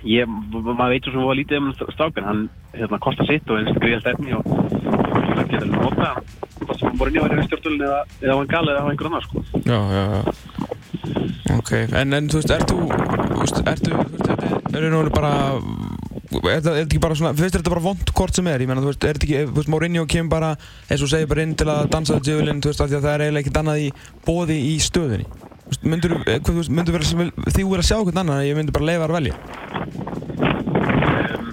ég, 0.07 0.31
maður 0.31 0.95
veit 0.95 1.07
svo 1.07 1.13
sem 1.13 1.29
var 1.29 1.39
lítið 1.41 1.61
um 1.61 1.71
strákinn, 1.77 2.29
hann 2.31 2.43
hérna 2.77 3.03
kostar 3.05 3.29
sitt 3.29 3.51
og 3.51 3.61
einstu 3.61 3.83
greiðalt 3.83 4.11
efni 4.15 4.37
og 4.37 4.47
það 4.47 5.51
getur 5.51 5.67
alveg 5.67 5.83
nota 5.83 6.13
það 6.67 6.81
sem 6.81 6.99
voru 7.01 7.13
nýja 7.13 7.25
að 7.25 7.35
vera 7.35 7.45
í 7.45 7.49
stjórnvölinu 7.51 7.87
eða, 7.87 8.01
eða 8.23 8.39
vangala 8.41 8.75
eða 8.75 8.93
einhver 8.93 9.11
annar 9.11 9.27
sko. 9.27 9.45
Já, 9.67 9.79
já, 9.97 10.05
já. 10.17 10.23
Ok, 11.57 11.73
en, 12.01 12.17
en 12.17 12.31
þú 12.31 12.41
veist, 12.41 12.55
ert 12.57 12.73
þú, 12.73 12.79
veist, 13.41 13.61
ertu, 13.73 13.93
þú 13.93 14.17
veist, 14.17 14.31
þetta 14.31 14.81
er 14.81 14.89
nú 14.93 15.03
bara 15.15 15.33
er 16.27 16.61
þetta 16.61 16.75
ekki 16.83 17.01
bara 17.03 17.17
svona, 17.19 17.33
finnst 17.39 17.57
þetta 17.59 17.73
bara 17.73 17.85
vond 17.85 18.13
hvort 18.19 18.35
sem 18.39 18.49
er, 18.51 18.63
ég 18.65 18.71
menna, 18.71 18.83
þú 18.83 18.91
veist, 18.91 19.05
er 19.05 19.19
þetta 19.19 19.27
ekki, 19.29 19.43
þú 19.51 19.59
veist, 19.61 19.71
Mourinho 19.73 20.05
kemur 20.11 20.33
bara, 20.33 20.51
eins 20.91 21.05
og 21.05 21.11
segir 21.13 21.31
bara 21.31 21.45
inn 21.47 21.55
til 21.59 21.69
að 21.71 21.91
dansa 21.93 22.17
þetta 22.17 22.29
djöfulinn, 22.31 22.63
þú 22.65 22.73
veist, 22.73 22.83
af 22.83 22.91
því 22.91 22.99
að 22.99 23.07
það 23.07 23.15
er 23.15 23.25
eiginlega 23.27 23.45
ekkert 23.45 23.61
annað 23.63 23.83
í 23.85 23.89
bóði 24.27 24.59
í 24.67 24.75
stöðunni. 24.83 25.27
Þú 25.57 25.71
veist, 25.71 25.89
myndur 25.93 26.17
þú, 26.27 26.55
myndur 26.79 26.97
vera, 26.97 27.07
því 27.07 27.57
þú 27.57 27.71
verður 27.71 27.85
að 27.85 27.91
sjá 27.91 27.99
annað, 28.03 28.37
en 28.37 28.47
ég 28.49 28.61
myndur 28.61 28.77
bara 28.77 28.89
leifa 28.91 29.07
að 29.07 29.17
velja? 29.17 29.35
Um, 31.17 31.51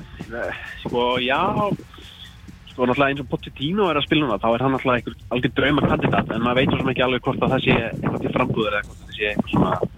sko, 0.84 1.08
já, 1.22 1.42
sko, 2.74 2.88
náttúrulega 2.90 3.12
eins 3.14 3.24
og 3.24 3.30
Pochettino 3.32 3.90
er 3.90 4.02
að 4.02 4.08
spila 4.08 4.26
núna, 4.26 4.42
þá 4.42 4.50
er 4.54 4.66
hann 4.66 4.74
náttúrulega 4.78 5.04
einhver 5.04 5.16
alveg 5.38 5.58
draumakandidat, 5.60 6.34
en 6.34 6.46
maður 6.46 6.62
veit 6.62 6.74
svo 6.74 6.82
sem 6.82 6.94
ekki 6.94 7.06
alveg 7.06 7.28
hvort 7.28 7.46
að 7.46 7.54
það 7.56 7.68
sé 7.68 7.78
eitthvað 7.90 8.24
til 8.24 8.34
frambúður 8.38 8.80
eða 8.80 8.88
hvort 8.88 9.04
það 9.04 9.18
sé 9.20 9.30
eitthvað 9.34 9.54
svona, 9.54 9.93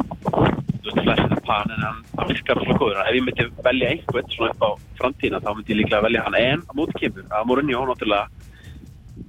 veist, 0.85 1.01
flest 1.03 1.45
pan 1.45 1.71
en 1.73 1.85
hann, 1.85 2.01
hann 2.17 2.31
virkar 2.31 2.61
svona 2.61 2.79
góður. 2.79 3.01
Ef 3.03 3.17
ég 3.17 3.25
myndi 3.25 3.47
velja 3.65 3.91
einhvern 3.93 4.31
svona 4.33 4.53
upp 4.53 4.65
á 4.65 4.69
framtíðina 5.01 5.41
þá 5.43 5.51
myndi 5.51 5.73
ég 5.73 5.79
líklega 5.81 6.05
velja 6.05 6.25
hann. 6.25 6.39
En 6.39 6.65
á 6.65 6.71
móti 6.77 6.99
kemur 7.01 7.27
að 7.29 7.49
Mourinho 7.49 7.85
náttúrulega 7.89 8.27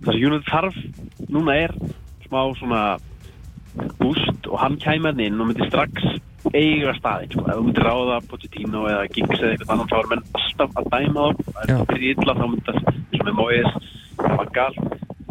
það 0.04 0.12
sem 0.12 0.22
Júnið 0.22 0.48
þarf 0.50 0.78
núna 1.32 1.58
er 1.64 1.76
smá 2.26 2.40
svona 2.58 2.82
búst 4.00 4.48
og 4.48 4.56
hann 4.60 4.78
kæmur 4.82 5.20
inn 5.20 5.40
og 5.40 5.50
myndi 5.50 5.68
strax 5.68 6.06
eiga 6.54 6.94
staðinn 6.96 7.32
sko. 7.32 7.44
ef 7.50 7.58
þú 7.58 7.64
myndir 7.66 7.86
ráða 7.86 8.20
Pochettino 8.30 8.86
eða 8.90 9.06
Giggs 9.10 9.40
eða 9.40 9.52
eitthvað 9.52 9.72
annan 9.74 9.90
þá 9.90 9.96
er 9.98 10.10
menn 10.12 10.24
alltaf 10.38 10.80
að 10.80 10.90
dæma 10.94 11.26
þá. 11.26 11.44
Ef 11.62 11.70
það 11.72 11.86
byrja 11.92 12.14
illa 12.16 12.36
þá 12.38 12.44
myndi 12.46 12.66
það 12.66 12.80
eins 12.94 13.20
og 13.20 13.26
með 13.26 13.38
Moyes 13.40 13.72
Van 14.22 14.52
Gaal 14.56 14.74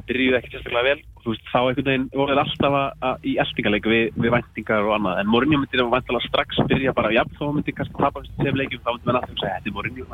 byrjuði 0.06 0.40
ekki 0.40 0.52
sérstaklega 0.54 0.90
vel 0.90 1.15
veist 1.34 1.48
þá 1.52 1.60
einhvern 1.62 1.88
veginn 1.90 2.10
voruð 2.14 2.42
alltaf 2.44 2.78
að, 2.80 2.90
að, 3.10 3.26
í 3.26 3.36
eltingarleiku 3.44 3.94
við, 3.94 4.06
við 4.20 4.36
væntingar 4.36 4.90
og 4.90 4.98
annað. 4.98 5.22
En 5.22 5.32
Mourinho 5.32 5.62
myndir 5.62 5.84
að 5.84 5.94
væntalega 5.96 6.30
strax 6.30 6.62
byrja 6.70 6.94
bara 6.98 7.14
já 7.16 7.24
þá 7.38 7.46
myndir 7.56 7.78
kannski 7.78 7.98
tapa 8.00 8.22
þessu 8.26 8.44
tef 8.44 8.60
leikjum 8.60 8.84
þá 8.86 8.92
myndir 8.92 9.10
við 9.10 9.18
náttúrulega 9.18 9.42
segja 9.42 9.56
þetta 9.56 9.72
er 9.72 9.78
Mourinho 9.80 10.06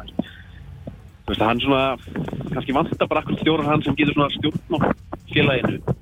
þú 1.21 1.33
veist 1.33 1.43
hann 1.45 1.61
svona 1.61 1.83
kannski 2.51 2.75
vantar 2.75 3.07
bara 3.07 3.21
akkur 3.23 3.37
stjórn 3.39 3.67
hann 3.69 3.83
sem 3.85 3.95
getur 3.95 4.17
svona 4.17 4.33
stjórn 4.35 4.75
á 4.75 4.79
félaginu 5.31 5.95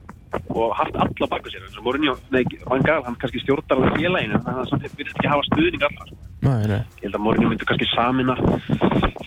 og 0.50 0.74
haft 0.78 0.96
alla 0.96 1.28
baka 1.30 1.50
sér. 1.50 1.66
Og 1.78 1.84
Mourinho, 1.84 2.16
nei, 2.34 2.44
Van 2.70 2.84
Gaal 2.86 3.04
hann 3.06 3.18
kannski 3.20 3.42
stjórnar 3.44 3.82
á 3.82 3.98
félaginu 3.98 4.42
þannig 4.46 4.62
að 4.63 4.74
það 4.74 4.98
virðist 4.98 5.18
ekki 5.18 5.32
hafa 5.34 5.48
stuðning 5.51 5.88
allar 5.89 6.13
Nei, 6.39 6.68
nei. 6.72 6.82
ég 7.01 7.08
held 7.08 7.18
að 7.18 7.24
Mourinho 7.25 7.51
myndir 7.51 7.70
kannski 7.70 7.89
samina 7.94 8.38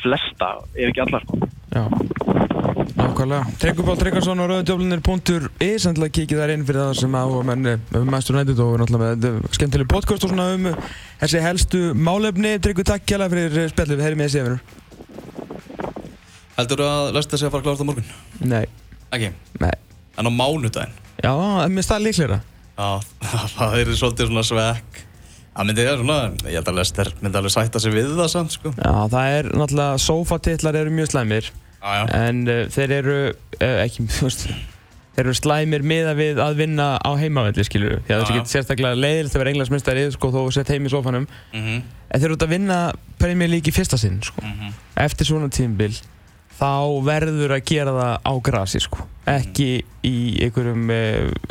flesta 0.03 0.55
ef 0.75 0.89
ekki 0.89 1.05
allar 1.05 1.27
sko. 1.27 1.43
Já 1.73 2.72
Nákvæmlega. 3.12 3.45
Tryggubál 3.61 3.97
Tryggvarsson 4.00 4.40
og 4.40 4.47
Rauðdjóflinir.is 4.49 5.85
Þannig 5.85 6.12
kikið 6.16 6.38
þær 6.40 6.52
inn 6.54 6.62
fyrir 6.64 6.81
það 6.81 6.92
sem 7.02 7.16
á 7.21 7.25
menn 7.45 7.69
um 7.99 8.07
Master 8.09 8.38
United 8.38 8.61
og 8.64 8.78
náttúrulega 8.81 9.16
með 9.21 9.50
skemmtileg 9.52 9.88
podcast 9.90 10.25
og 10.25 10.33
svona 10.33 10.47
um 10.54 10.69
þessi 11.21 11.42
helstu 11.45 11.81
málefni. 11.92 12.54
Tryggur 12.64 12.87
takk 12.88 13.04
kjalla 13.04 13.28
fyrir 13.28 13.69
spjallið. 13.69 14.00
Við 14.00 14.07
heyrim 14.07 14.23
með 14.23 14.31
þessi 14.31 14.40
efinu. 14.40 14.59
Heldur 16.57 16.81
þú 16.81 16.88
að 16.88 17.12
Lester 17.19 17.42
sé 17.42 17.49
að 17.49 17.52
fara 17.52 17.61
að 17.61 17.66
klára 17.66 17.76
þetta 17.76 17.88
morgun? 17.90 18.09
Nei. 18.49 18.64
Ekki? 19.12 19.31
Nei. 19.61 19.75
En 20.16 20.28
á 20.28 20.33
mánudaginn? 20.33 20.97
Já, 21.21 21.33
en 21.66 21.76
mér 21.76 21.85
staði 21.85 22.09
líklega. 22.09 22.38
Já, 22.78 22.88
það 23.59 23.76
er 23.83 23.97
svolítið 24.00 24.31
svona 24.33 24.47
svekk. 24.49 25.02
Það 25.52 25.69
myndi 25.69 25.85
ég 25.85 26.00
svona, 26.00 26.21
ég 26.49 26.57
held 26.57 26.73
að 26.73 26.81
Lester 26.81 27.12
myndi 27.21 27.37
alveg 27.42 27.52
sætta 27.52 27.83
sig 27.83 27.92
við 27.92 28.14
það 28.16 28.33
samt 28.33 28.57
sko. 28.57 28.73
Já, 28.73 28.92
það 29.12 29.35
er 29.37 29.50
náttúrulega, 29.52 30.00
sofatillar 30.00 30.81
eru 30.81 30.95
mjög 30.97 31.12
slæmir. 31.12 31.52
Já. 31.83 32.05
En 32.15 32.45
uh, 32.47 32.61
þeir 32.73 32.95
eru 33.01 33.17
uh, 33.33 33.83
ekki, 33.83 34.07
þú 34.17 34.29
veist, 34.29 34.47
þeir 35.17 35.25
eru 35.27 35.35
slæmir 35.37 35.85
miða 35.87 36.15
við 36.19 36.41
að 36.43 36.62
vinna 36.62 36.95
á 37.03 37.11
heimavelli 37.21 37.67
skilur 37.69 37.99
því 38.07 38.15
að 38.15 38.23
það 38.23 38.23
er 38.23 38.39
ekki 38.39 38.55
sérstaklega 38.55 39.01
leiðilegt 39.01 39.37
að 39.37 39.43
vera 39.43 39.53
englandsmyndstarið 39.53 40.15
sko 40.15 40.33
þó 40.33 40.41
sett 40.57 40.73
heim 40.73 40.89
í 40.89 40.93
sofanum 40.93 41.27
mm 41.27 41.61
-hmm. 41.61 41.83
en 42.09 42.23
þeir 42.23 42.29
eru 42.31 42.39
út 42.39 42.47
að 42.47 42.55
vinna 42.55 42.79
Premier 43.21 43.51
League 43.51 43.69
í 43.69 43.77
fyrsta 43.77 43.99
sinn 44.01 44.23
sko. 44.23 44.41
Mm 44.41 44.55
-hmm. 44.57 44.81
eftir 45.05 45.29
svona 45.29 45.51
tímbil 45.53 45.93
þá 46.62 47.03
verður 47.05 47.57
að 47.57 47.65
gera 47.69 47.95
það 47.97 48.15
á 48.23 48.33
grasi 48.49 48.81
sko. 48.83 49.07
Ekki 49.29 49.69
í 50.07 50.17
einhverjum 50.45 50.91
e, 50.91 51.01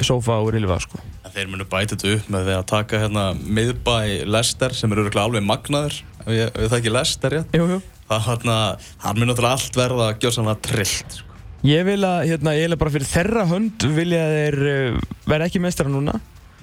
sofa 0.03 0.39
og 0.43 0.51
rilva 0.55 0.79
sko. 0.83 0.99
Þeir 1.31 1.47
munu 1.47 1.67
bæta 1.69 1.95
þetta 1.95 2.15
upp 2.17 2.29
með 2.33 2.47
því 2.47 2.55
að 2.57 2.65
taka 2.71 2.99
hérna 2.99 3.25
miðbæ 3.39 3.97
Lester 4.27 4.75
sem 4.75 4.91
eru 4.91 5.07
alveg 5.15 5.45
magnaður. 5.47 6.01
Við 6.27 6.67
það 6.67 6.77
ekki 6.77 6.93
Lester 6.93 7.37
já 7.39 7.63
jú. 7.63 7.81
Það 8.11 8.29
hérna, 8.29 8.61
hann 9.05 9.19
mun 9.19 9.31
náttúrulega 9.31 9.57
allt 9.59 9.83
verða 9.83 10.07
að 10.11 10.23
gjósa 10.23 10.41
hann 10.41 10.53
að 10.55 10.63
trillt 10.69 11.19
sko 11.19 11.31
Ég 11.61 11.83
vil 11.85 11.99
að, 12.01 12.23
hérna, 12.25 12.55
ég 12.57 12.65
vil 12.65 12.73
að 12.73 12.79
bara 12.81 12.91
fyrir 12.95 13.05
þeirra 13.05 13.41
hönd 13.51 13.83
vilja 13.93 14.21
að 14.25 14.31
þeir 14.33 14.55
uh, 14.71 15.01
vera 15.29 15.45
ekki 15.45 15.59
meistara 15.61 15.91
núna 15.93 16.15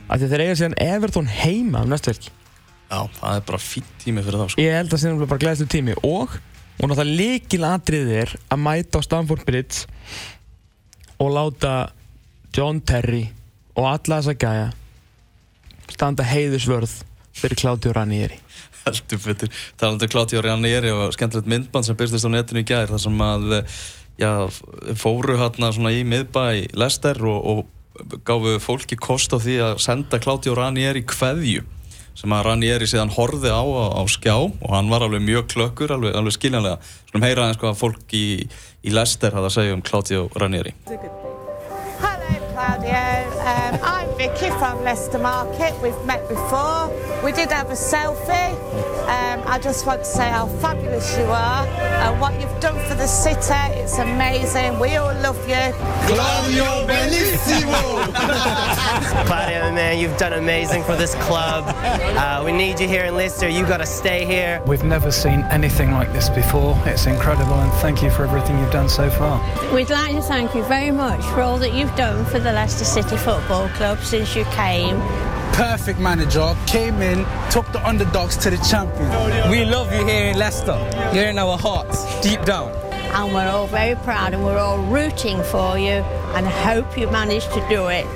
af 0.09 0.19
því 0.19 0.31
þeir 0.33 0.43
eiga 0.43 0.57
síðan 0.59 0.75
Everton 0.83 1.29
heima 1.31 1.85
um 1.85 1.93
næstu 1.93 2.11
verki. 2.11 2.33
Já, 2.89 2.99
það 3.21 3.37
er 3.37 3.45
bara 3.47 3.61
fýtt 3.63 3.93
tími 4.03 4.25
fyrir 4.27 4.43
þá 4.43 4.51
sko. 4.51 4.65
Ég 4.65 4.75
held 4.75 4.97
að 4.97 5.05
það 5.05 5.13
er 5.13 5.31
bara 5.31 5.43
glæðslu 5.45 5.69
tími 5.71 5.95
og 6.01 6.35
og 6.79 6.91
náttúrulega 6.91 7.19
líkil 7.21 7.63
aðrið 7.69 8.11
er 8.25 8.35
að 8.49 8.63
mæta 8.65 8.99
á 8.99 9.07
Stamford 9.07 9.47
Bridge 9.47 9.87
og 11.23 11.31
láta 11.37 11.75
John 12.55 12.83
Terry 12.83 13.25
og 13.77 13.87
alla 13.93 14.19
þessa 14.19 14.35
gæja 14.35 14.69
standa 15.95 16.27
heiðusvörð 16.27 16.99
fyrir 17.39 17.61
Claudio 17.61 17.95
Ranieri. 17.95 18.43
Heldur 18.89 19.23
fyrir, 19.23 19.63
talandu 19.81 20.09
um 20.09 20.13
Claudio 20.13 20.43
Ranieri 20.45 20.93
og 20.95 21.15
skemmtilegt 21.17 21.51
myndband 21.51 21.87
sem 21.87 21.99
byrstist 21.99 22.29
á 22.29 22.31
netinu 22.33 22.65
í 22.65 22.69
gæðir 22.69 22.95
þar 22.95 23.03
sem 23.05 23.25
að 23.29 23.49
já, 24.19 24.31
fóru 24.99 25.39
hérna 25.39 25.73
svona 25.75 25.95
í 25.95 26.05
miðbæ 26.09 26.45
Lester 26.79 27.21
og, 27.29 27.51
og 27.53 28.23
gáfu 28.27 28.59
fólki 28.63 28.99
kost 28.99 29.35
á 29.35 29.39
því 29.39 29.59
að 29.71 29.83
senda 29.83 30.21
Claudio 30.23 30.55
Ranieri 30.59 31.05
kveðju 31.07 31.65
sem 32.19 32.35
að 32.35 32.49
Ranieri 32.49 32.87
síðan 32.91 33.13
horði 33.15 33.53
á, 33.55 33.63
á, 33.63 33.87
á 33.95 34.03
skjá 34.11 34.35
og 34.39 34.71
hann 34.75 34.91
var 34.91 35.07
alveg 35.07 35.23
mjög 35.23 35.53
klökkur, 35.53 35.95
alveg, 35.95 36.17
alveg 36.19 36.35
skiljanlega. 36.35 36.81
Svona 37.13 37.29
heyra 37.31 37.45
aðeins 37.47 37.61
hvað 37.63 37.79
fólk 37.79 38.17
í, 38.19 38.27
í 38.83 38.95
Lester 38.95 39.39
hafði 39.39 39.51
að 39.53 39.55
segja 39.55 39.77
um 39.79 39.85
Claudio 39.87 40.27
Ranieri. 40.35 40.75
Claudio. 42.59 42.99
Um, 43.39 43.79
I'm 43.85 43.98
Vicky 44.19 44.51
from 44.59 44.83
Leicester 44.83 45.17
Market. 45.17 45.81
We've 45.81 46.05
met 46.05 46.27
before. 46.27 46.91
We 47.23 47.31
did 47.31 47.53
have 47.53 47.71
a 47.71 47.75
selfie. 47.75 48.53
Um, 49.07 49.41
I 49.47 49.61
just 49.63 49.87
want 49.87 50.01
to 50.01 50.05
say 50.05 50.29
how 50.29 50.47
fabulous 50.47 51.17
you 51.17 51.23
are 51.27 51.65
and 51.67 52.21
what 52.21 52.35
you've 52.41 52.61
done 52.61 52.77
for 52.89 52.97
the 52.97 53.07
city. 53.07 53.79
It's 53.79 53.99
amazing. 53.99 54.81
We 54.81 54.97
all 54.97 55.15
love 55.23 55.39
you. 55.49 55.73
Claudio 56.09 56.85
Bellissimo! 56.89 58.13
Claudio, 59.27 59.73
man, 59.73 59.99
you've 60.01 60.17
done 60.17 60.33
amazing 60.33 60.83
for 60.83 60.97
this 60.97 61.15
club. 61.27 61.65
Uh, 61.69 62.43
we 62.45 62.51
need 62.51 62.81
you 62.81 62.89
here 62.89 63.05
in 63.05 63.15
Leicester. 63.15 63.49
You've 63.49 63.69
got 63.69 63.79
to 63.79 63.87
stay 63.87 64.25
here. 64.27 64.61
We've 64.67 64.83
never 64.83 65.13
seen 65.13 65.43
anything 65.51 65.93
like 65.93 66.13
this 66.13 66.29
before. 66.29 66.77
It's 66.87 67.07
incredible, 67.07 67.55
and 67.55 67.73
thank 67.75 68.03
you 68.03 68.11
for 68.11 68.25
everything 68.25 68.59
you've 68.59 68.73
done 68.73 68.89
so 68.89 69.11
far. 69.11 69.41
We'd 69.73 69.91
like 69.91 70.13
to 70.17 70.23
thank 70.23 70.57
you 70.57 70.65
very 70.65 70.91
much 70.91 71.25
for 71.27 71.43
all 71.43 71.59
that 71.59 71.73
you've 71.73 71.95
done 71.95 72.25
for 72.25 72.41
the 72.41 72.53
Leicester 72.53 72.85
City 72.85 73.17
Football 73.17 73.69
Club 73.71 73.99
since 74.09 74.35
you 74.35 74.45
came. 74.47 74.99
Perfect 75.53 75.99
manager, 75.99 76.57
came 76.67 77.03
in, 77.03 77.27
took 77.51 77.71
the 77.73 77.81
underdogs 77.87 78.39
to 78.39 78.49
the 78.49 78.57
champions. 78.59 79.51
We 79.51 79.67
love 79.67 79.93
you 79.93 80.03
here 80.07 80.31
in 80.31 80.39
Leicester. 80.39 80.79
You're 81.13 81.29
in 81.29 81.39
our 81.39 81.59
hearts, 81.59 81.99
deep 82.23 82.43
down. 82.47 82.73
And 83.13 83.35
we're 83.35 83.49
all 83.49 83.67
very 83.67 83.97
proud 83.97 84.33
and 84.33 84.47
we're 84.47 84.57
all 84.59 84.79
rooting 84.79 85.43
for 85.43 85.79
you 85.79 86.01
and 86.37 86.47
hope 86.47 86.97
you 86.97 87.07
manage 87.11 87.45
to 87.49 87.67
do 87.69 87.89
it. 87.89 88.07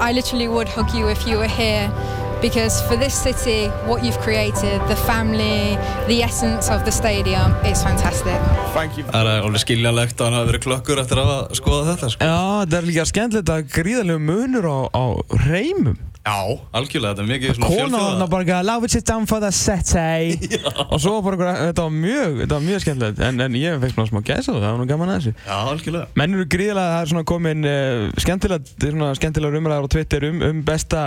I 0.00 0.10
literally 0.10 0.48
would 0.48 0.68
hug 0.68 0.92
you 0.92 1.06
if 1.08 1.28
you 1.28 1.36
were 1.36 1.46
here 1.46 1.92
because 2.40 2.82
for 2.88 2.96
this 2.96 3.14
city, 3.14 3.68
what 3.86 4.04
you've 4.04 4.18
created, 4.18 4.80
the 4.88 4.96
family, 4.96 5.78
the 6.06 6.22
essence 6.22 6.68
of 6.70 6.84
the 6.84 6.92
stadium, 6.92 7.52
it's 7.64 7.82
fantastic. 7.82 8.38
Thank 8.74 8.98
you. 8.98 9.04
Það 9.04 9.30
er 9.32 9.46
alveg 9.46 9.62
skiljanlegt 9.64 10.20
að 10.20 10.28
hann 10.28 10.38
hafi 10.40 10.50
verið 10.52 10.66
klokkur 10.66 11.00
eftir 11.02 11.22
að 11.22 11.32
skoða 11.58 11.94
þetta. 11.94 12.10
Sko. 12.14 12.28
Já, 12.28 12.36
það 12.66 12.76
er 12.80 12.90
líka 12.90 13.06
skemmtilegt 13.12 13.54
að 13.54 13.72
gríðarlegu 13.76 14.26
munur 14.26 14.68
á, 14.68 14.78
á 14.92 15.04
reymum. 15.46 15.98
Já, 16.26 16.42
algjörlega, 16.74 17.14
þetta 17.14 17.22
er 17.22 17.28
mikið 17.30 17.52
svona 17.54 17.68
fjölþjóða. 17.70 17.98
Kona 18.02 18.24
var 18.24 18.30
bara 18.32 18.54
að 18.56 18.64
love 18.66 18.88
it 18.88 18.94
sit 18.96 19.06
down 19.06 19.28
for 19.30 19.38
the 19.44 19.52
city 19.54 20.56
og 20.90 20.98
svo 20.98 21.20
bara 21.22 21.36
eitthvað, 21.36 21.60
þetta 21.68 21.84
var 21.84 21.94
mjög, 21.94 22.32
þetta 22.40 22.56
var 22.56 22.64
mjög 22.64 22.82
skemmtilegt 22.82 23.22
en, 23.28 23.44
en 23.44 23.58
ég 23.60 23.78
fekk 23.84 23.94
svona 23.94 24.10
smá 24.10 24.20
gæsa 24.26 24.50
og 24.50 24.58
það 24.58 24.66
var 24.66 24.80
nú 24.80 24.88
gaman 24.90 25.12
að 25.12 25.20
þessu. 25.20 25.34
Já, 25.46 25.54
algjörlega. 25.60 26.10
Menn 26.18 26.34
eru 26.34 26.48
gríðarlega, 26.56 26.96
það 26.96 27.04
er 27.04 27.12
svona 27.12 27.28
komin 27.30 27.70
uh, 27.70 28.02
skemmtilega, 28.26 29.12
skemmtilega 29.20 29.62
umræðar 29.62 29.86
á 29.86 29.92
Twitter 29.94 30.26
um, 30.32 30.42
um 30.50 30.66
besta 30.66 31.04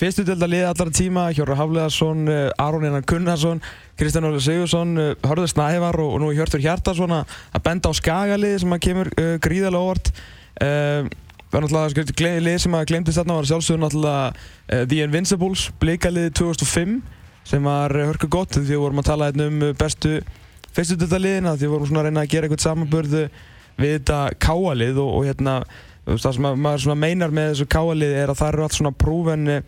Fyrstu 0.00 0.24
delta 0.24 0.48
liði 0.48 0.64
allar 0.66 0.90
tíma, 0.94 1.26
Hjörður 1.36 1.58
Hafleðarsson, 1.60 2.22
eh, 2.32 2.50
Aron 2.58 2.84
Einar 2.88 3.04
Gunnarsson, 3.06 3.60
Kristján 4.00 4.24
Óli 4.24 4.40
Sigursson, 4.40 4.96
eh, 4.98 5.14
Hörður 5.22 5.50
Snævar 5.52 5.98
og, 6.00 6.14
og 6.14 6.20
nú 6.22 6.30
Hjörtur 6.32 6.62
Hjartarsson 6.64 7.12
að 7.12 7.62
benda 7.62 7.92
á 7.92 7.92
skagaliði 7.92 8.62
sem 8.62 8.72
að 8.72 8.82
kemur 8.86 9.10
uh, 9.12 9.36
gríðarlega 9.44 9.84
óvart. 9.84 10.12
Uh, 10.56 11.10
það 11.52 11.52
var 11.52 11.66
náttúrulega 11.66 12.40
lið 12.40 12.58
sem 12.64 12.74
að 12.78 12.86
glemtist 12.88 13.20
þarna 13.20 13.36
var 13.36 13.50
sjálfsögur 13.50 13.82
náttúrulega 13.84 14.32
uh, 14.32 14.84
The 14.88 15.02
Invincibles, 15.04 15.68
bleikaliði 15.78 16.32
2005 16.40 16.96
sem 17.44 17.68
var 17.68 17.92
hörku 17.92 18.30
gott 18.32 18.56
því 18.56 18.64
við 18.72 18.82
vorum 18.82 19.02
að 19.02 19.10
tala 19.10 19.28
hérna 19.28 19.48
um 19.50 19.62
bestu 19.76 20.20
fyrstu 20.72 20.96
delta 20.96 21.20
liðina 21.20 21.56
því 21.56 21.66
við 21.66 21.72
vorum 21.74 21.90
svona 21.90 22.02
að 22.02 22.08
reyna 22.08 22.22
að 22.22 22.32
gera 22.32 22.48
eitthvað 22.48 22.64
samanbörðu 22.64 23.24
við 23.80 23.96
þetta 23.96 24.20
káalið 24.40 25.00
og, 25.02 25.10
og 25.18 25.26
hérna 25.26 25.56
það 26.06 26.34
sem 26.36 26.46
maður 26.64 26.98
meinar 26.98 27.34
með 27.34 27.52
þessu 27.52 27.68
káalið 27.70 28.14
er 28.18 28.32
að 28.32 28.38
það 28.40 28.52
eru 28.52 28.64
allt 28.66 28.76
svona 28.78 28.94
prúven 28.98 29.50
uh, 29.52 29.62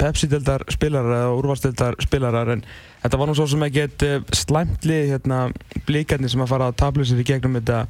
Pepsi-dildar 0.00 0.64
spilarar 0.72 1.16
eða 1.20 1.34
úrvalstildar 1.38 1.98
spilarar 2.02 2.54
en 2.56 2.64
þetta 3.02 3.20
var 3.20 3.30
nú 3.30 3.36
svo 3.38 3.48
sem 3.50 3.66
ekkert 3.68 4.06
uh, 4.08 4.18
slæmtli 4.34 5.00
hérna, 5.12 5.48
blíkarnir 5.88 6.32
sem 6.32 6.44
að 6.44 6.52
fara 6.54 6.70
að 6.70 6.78
tabla 6.82 7.06
sér 7.08 7.22
í 7.22 7.28
gegnum 7.28 7.58
þetta 7.60 7.84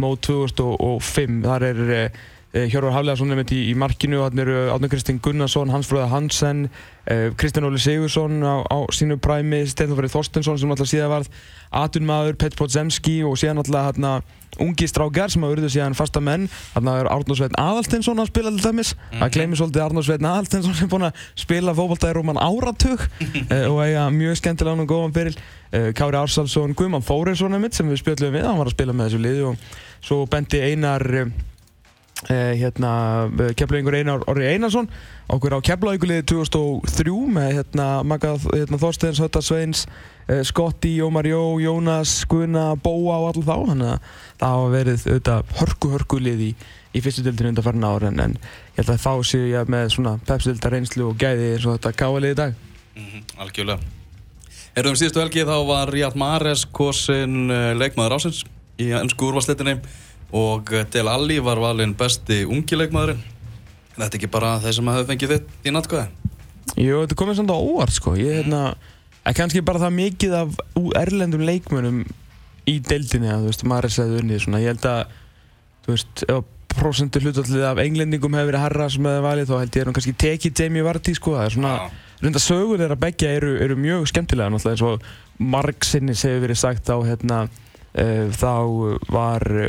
mót 0.00 0.24
2005 0.26 1.42
þar 1.44 1.68
er 1.70 1.82
uh, 1.84 2.22
Hjörvar 2.54 2.94
Hafleðarsson 2.94 3.34
í, 3.34 3.60
í 3.72 3.74
markinu 3.74 4.20
og 4.22 4.28
þannig 4.30 4.44
eru 4.46 4.58
Átnar 4.70 4.92
Kristinn 4.92 5.18
Gunnarsson, 5.22 5.72
Hans 5.74 5.88
Fröða 5.90 6.06
Hansen 6.12 6.68
uh, 6.68 7.32
Kristján 7.34 7.66
Óli 7.66 7.80
Sigursson 7.82 8.38
á, 8.46 8.62
á 8.62 8.78
sínu 8.94 9.18
præmi, 9.18 9.64
Freyr 9.66 10.12
Þorstensson 10.12 10.60
sem 10.60 10.70
alltaf 10.70 10.86
síðan 10.90 11.10
varð 11.10 11.32
atunmaður, 11.74 12.38
Petr 12.38 12.60
Podzemski 12.60 13.22
og 13.26 13.34
síðan 13.40 13.58
alltaf 13.64 13.88
hérna 13.90 14.14
ungi 14.62 14.86
strákjar 14.86 15.32
sem 15.32 15.42
hafa 15.42 15.56
verið 15.56 15.72
síðan 15.74 15.96
fasta 15.98 16.20
menn. 16.22 16.46
Þarna 16.74 16.92
er 17.00 17.08
Arnór 17.10 17.38
Sveitn 17.38 17.58
Aðalsteinsson 17.58 18.22
að 18.22 18.28
spila 18.30 18.52
til 18.54 18.62
dæmis. 18.62 18.92
-hmm. 18.94 19.18
það 19.18 19.32
glemir 19.34 19.58
svolítið 19.58 19.84
Arnór 19.84 20.06
Sveitn 20.06 20.28
Aðalsteinsson 20.30 20.74
sem 20.74 20.86
er 20.86 20.92
búinn 20.92 21.08
að 21.08 21.24
spila 21.34 21.74
fókbaltæðir 21.74 22.20
um 22.20 22.30
hann 22.30 22.38
áratug 22.38 23.00
uh, 23.02 23.66
og 23.72 23.80
eiga 23.82 24.04
mjög 24.10 24.38
skemmtilega 24.38 24.82
og 24.82 24.88
góðan 24.88 25.16
byrjil 25.16 25.36
uh, 25.38 25.90
Kári 25.90 26.20
Ársalsson, 26.22 26.74
Guðmann 26.74 27.02
Fórinsson 27.02 27.58
sem 27.72 27.90
við 27.90 27.98
spjöldum 27.98 28.30
við, 28.30 28.46
hann 28.46 28.58
var 28.58 28.70
að 28.70 28.76
spila 28.78 28.92
með 28.92 29.10
þessu 29.10 29.22
liði 29.26 29.42
og 29.42 29.56
svo 30.04 30.26
bendi 30.30 30.62
einar 30.62 31.02
uh, 31.02 31.26
hérna, 32.30 32.92
keflaðingur 33.58 33.96
Einar 33.98 34.24
Orri 34.30 34.46
Einarsson 34.48 34.88
okkur 35.32 35.56
á 35.56 35.66
keflaðinguliði 35.66 36.26
2003 36.32 37.14
með 37.36 37.50
hérna, 37.58 37.88
Magga 38.06 38.34
hérna, 38.52 38.80
Þorsteins, 38.80 39.22
Hötta 39.22 39.42
Sveins 39.44 39.86
Skotti, 40.42 40.94
Jómar 40.96 41.26
Jó, 41.28 41.58
Jónas, 41.60 42.22
Guðna, 42.28 42.72
Bóa 42.80 43.18
og 43.20 43.26
allir 43.28 43.44
þá. 43.44 43.56
Þannig 43.68 43.90
að 43.90 44.06
það 44.40 44.54
hafa 44.54 44.70
verið 44.72 45.02
auðvitað 45.08 45.50
hörku 45.58 45.90
hörku 45.92 46.20
lið 46.22 46.44
í, 46.46 46.48
í 46.96 47.02
fyrstu 47.04 47.24
dildinu 47.26 47.52
undan 47.52 47.66
farin 47.66 47.84
ára 47.84 48.08
en, 48.08 48.22
en 48.24 48.38
ég 48.38 48.78
held 48.78 48.94
að 48.94 49.02
þá 49.04 49.12
séu 49.28 49.50
ég 49.50 49.74
með 49.74 49.90
svona 49.96 50.14
pepsildar 50.24 50.72
reynslu 50.72 51.10
og 51.10 51.20
gæði 51.20 51.50
eins 51.52 51.68
og 51.68 51.76
þetta 51.76 51.92
káalið 52.00 52.32
í 52.32 52.38
dag. 52.40 52.56
Mm 52.94 53.10
-hmm, 53.10 53.28
Algjörlega 53.44 53.92
Erðum 54.74 54.96
síðustu 54.98 55.20
helgi 55.20 55.44
þá 55.46 55.56
var 55.68 55.92
Ríad 55.92 56.16
Mares 56.18 56.64
kosin 56.66 57.50
eh, 57.50 57.74
leikmaður 57.78 58.16
ásins 58.16 58.40
í 58.80 58.88
ennsku 58.90 59.28
úrvarsleitinni 59.28 59.76
og 60.34 60.74
Del 60.90 61.10
Alli 61.10 61.38
var 61.44 61.60
valinn 61.62 61.94
besti 61.98 62.42
ungi 62.44 62.78
leikmaðurinn 62.78 63.22
Þetta 63.94 64.08
er 64.08 64.18
ekki 64.18 64.30
bara 64.34 64.56
þeir 64.62 64.74
sem 64.74 64.88
hafa 64.90 65.06
fengið 65.06 65.32
þitt 65.36 65.68
í 65.68 65.72
nattkvæði? 65.74 66.30
Jú, 66.82 66.96
þetta 67.04 67.16
komið 67.18 67.36
svona 67.38 67.54
á 67.54 67.62
óvart 67.62 67.94
sko 67.94 68.16
ég 68.18 68.32
er 68.32 68.40
hérna, 68.42 68.62
kannski 69.36 69.62
bara 69.62 69.82
það 69.84 69.94
mikið 70.00 70.34
af 70.40 70.56
erlendum 70.98 71.44
leikmönum 71.46 72.00
í 72.70 72.78
deildinni 72.82 73.30
að, 73.30 73.44
þú 73.44 73.52
veist, 73.52 73.64
Maris 73.70 74.00
hefði 74.00 74.22
unnið 74.22 74.42
svona, 74.42 74.62
ég 74.64 74.72
held 74.72 74.88
að, 74.88 75.14
þú 75.84 75.94
veist, 75.94 76.24
prosentu 76.74 77.20
hlutallið 77.22 77.66
af 77.68 77.80
englendingum 77.84 78.34
hefur 78.34 78.50
verið 78.50 78.64
herra 78.64 78.88
sem 78.90 79.06
hefði 79.06 79.24
valið, 79.28 79.50
þá 79.50 79.54
held 79.60 79.76
ég 79.76 79.84
að 79.84 79.90
hún 79.90 79.98
kannski 79.98 80.14
tekið 80.24 80.62
Jamie 80.62 80.86
Vardy, 80.86 81.14
sko, 81.14 81.36
það 81.36 81.46
er 81.46 81.54
svona, 81.54 81.74
ja. 81.76 82.16
reynda 82.24 82.42
sögur 82.42 82.80
þeirra 82.80 82.98
begja 83.04 83.34
eru, 83.36 83.52
eru 83.62 83.76
mjög 83.78 84.08
skemmtilega, 84.10 84.50
náttúrulega, 84.50 84.74
eins 84.74 84.86
og 84.88 85.44
margsinnis 85.54 86.24
hefur 86.26 86.46
verið 86.48 86.60
sagt 86.64 86.90
á, 86.90 86.96
hérna, 87.04 87.44
þá 88.34 88.52
var 89.14 89.44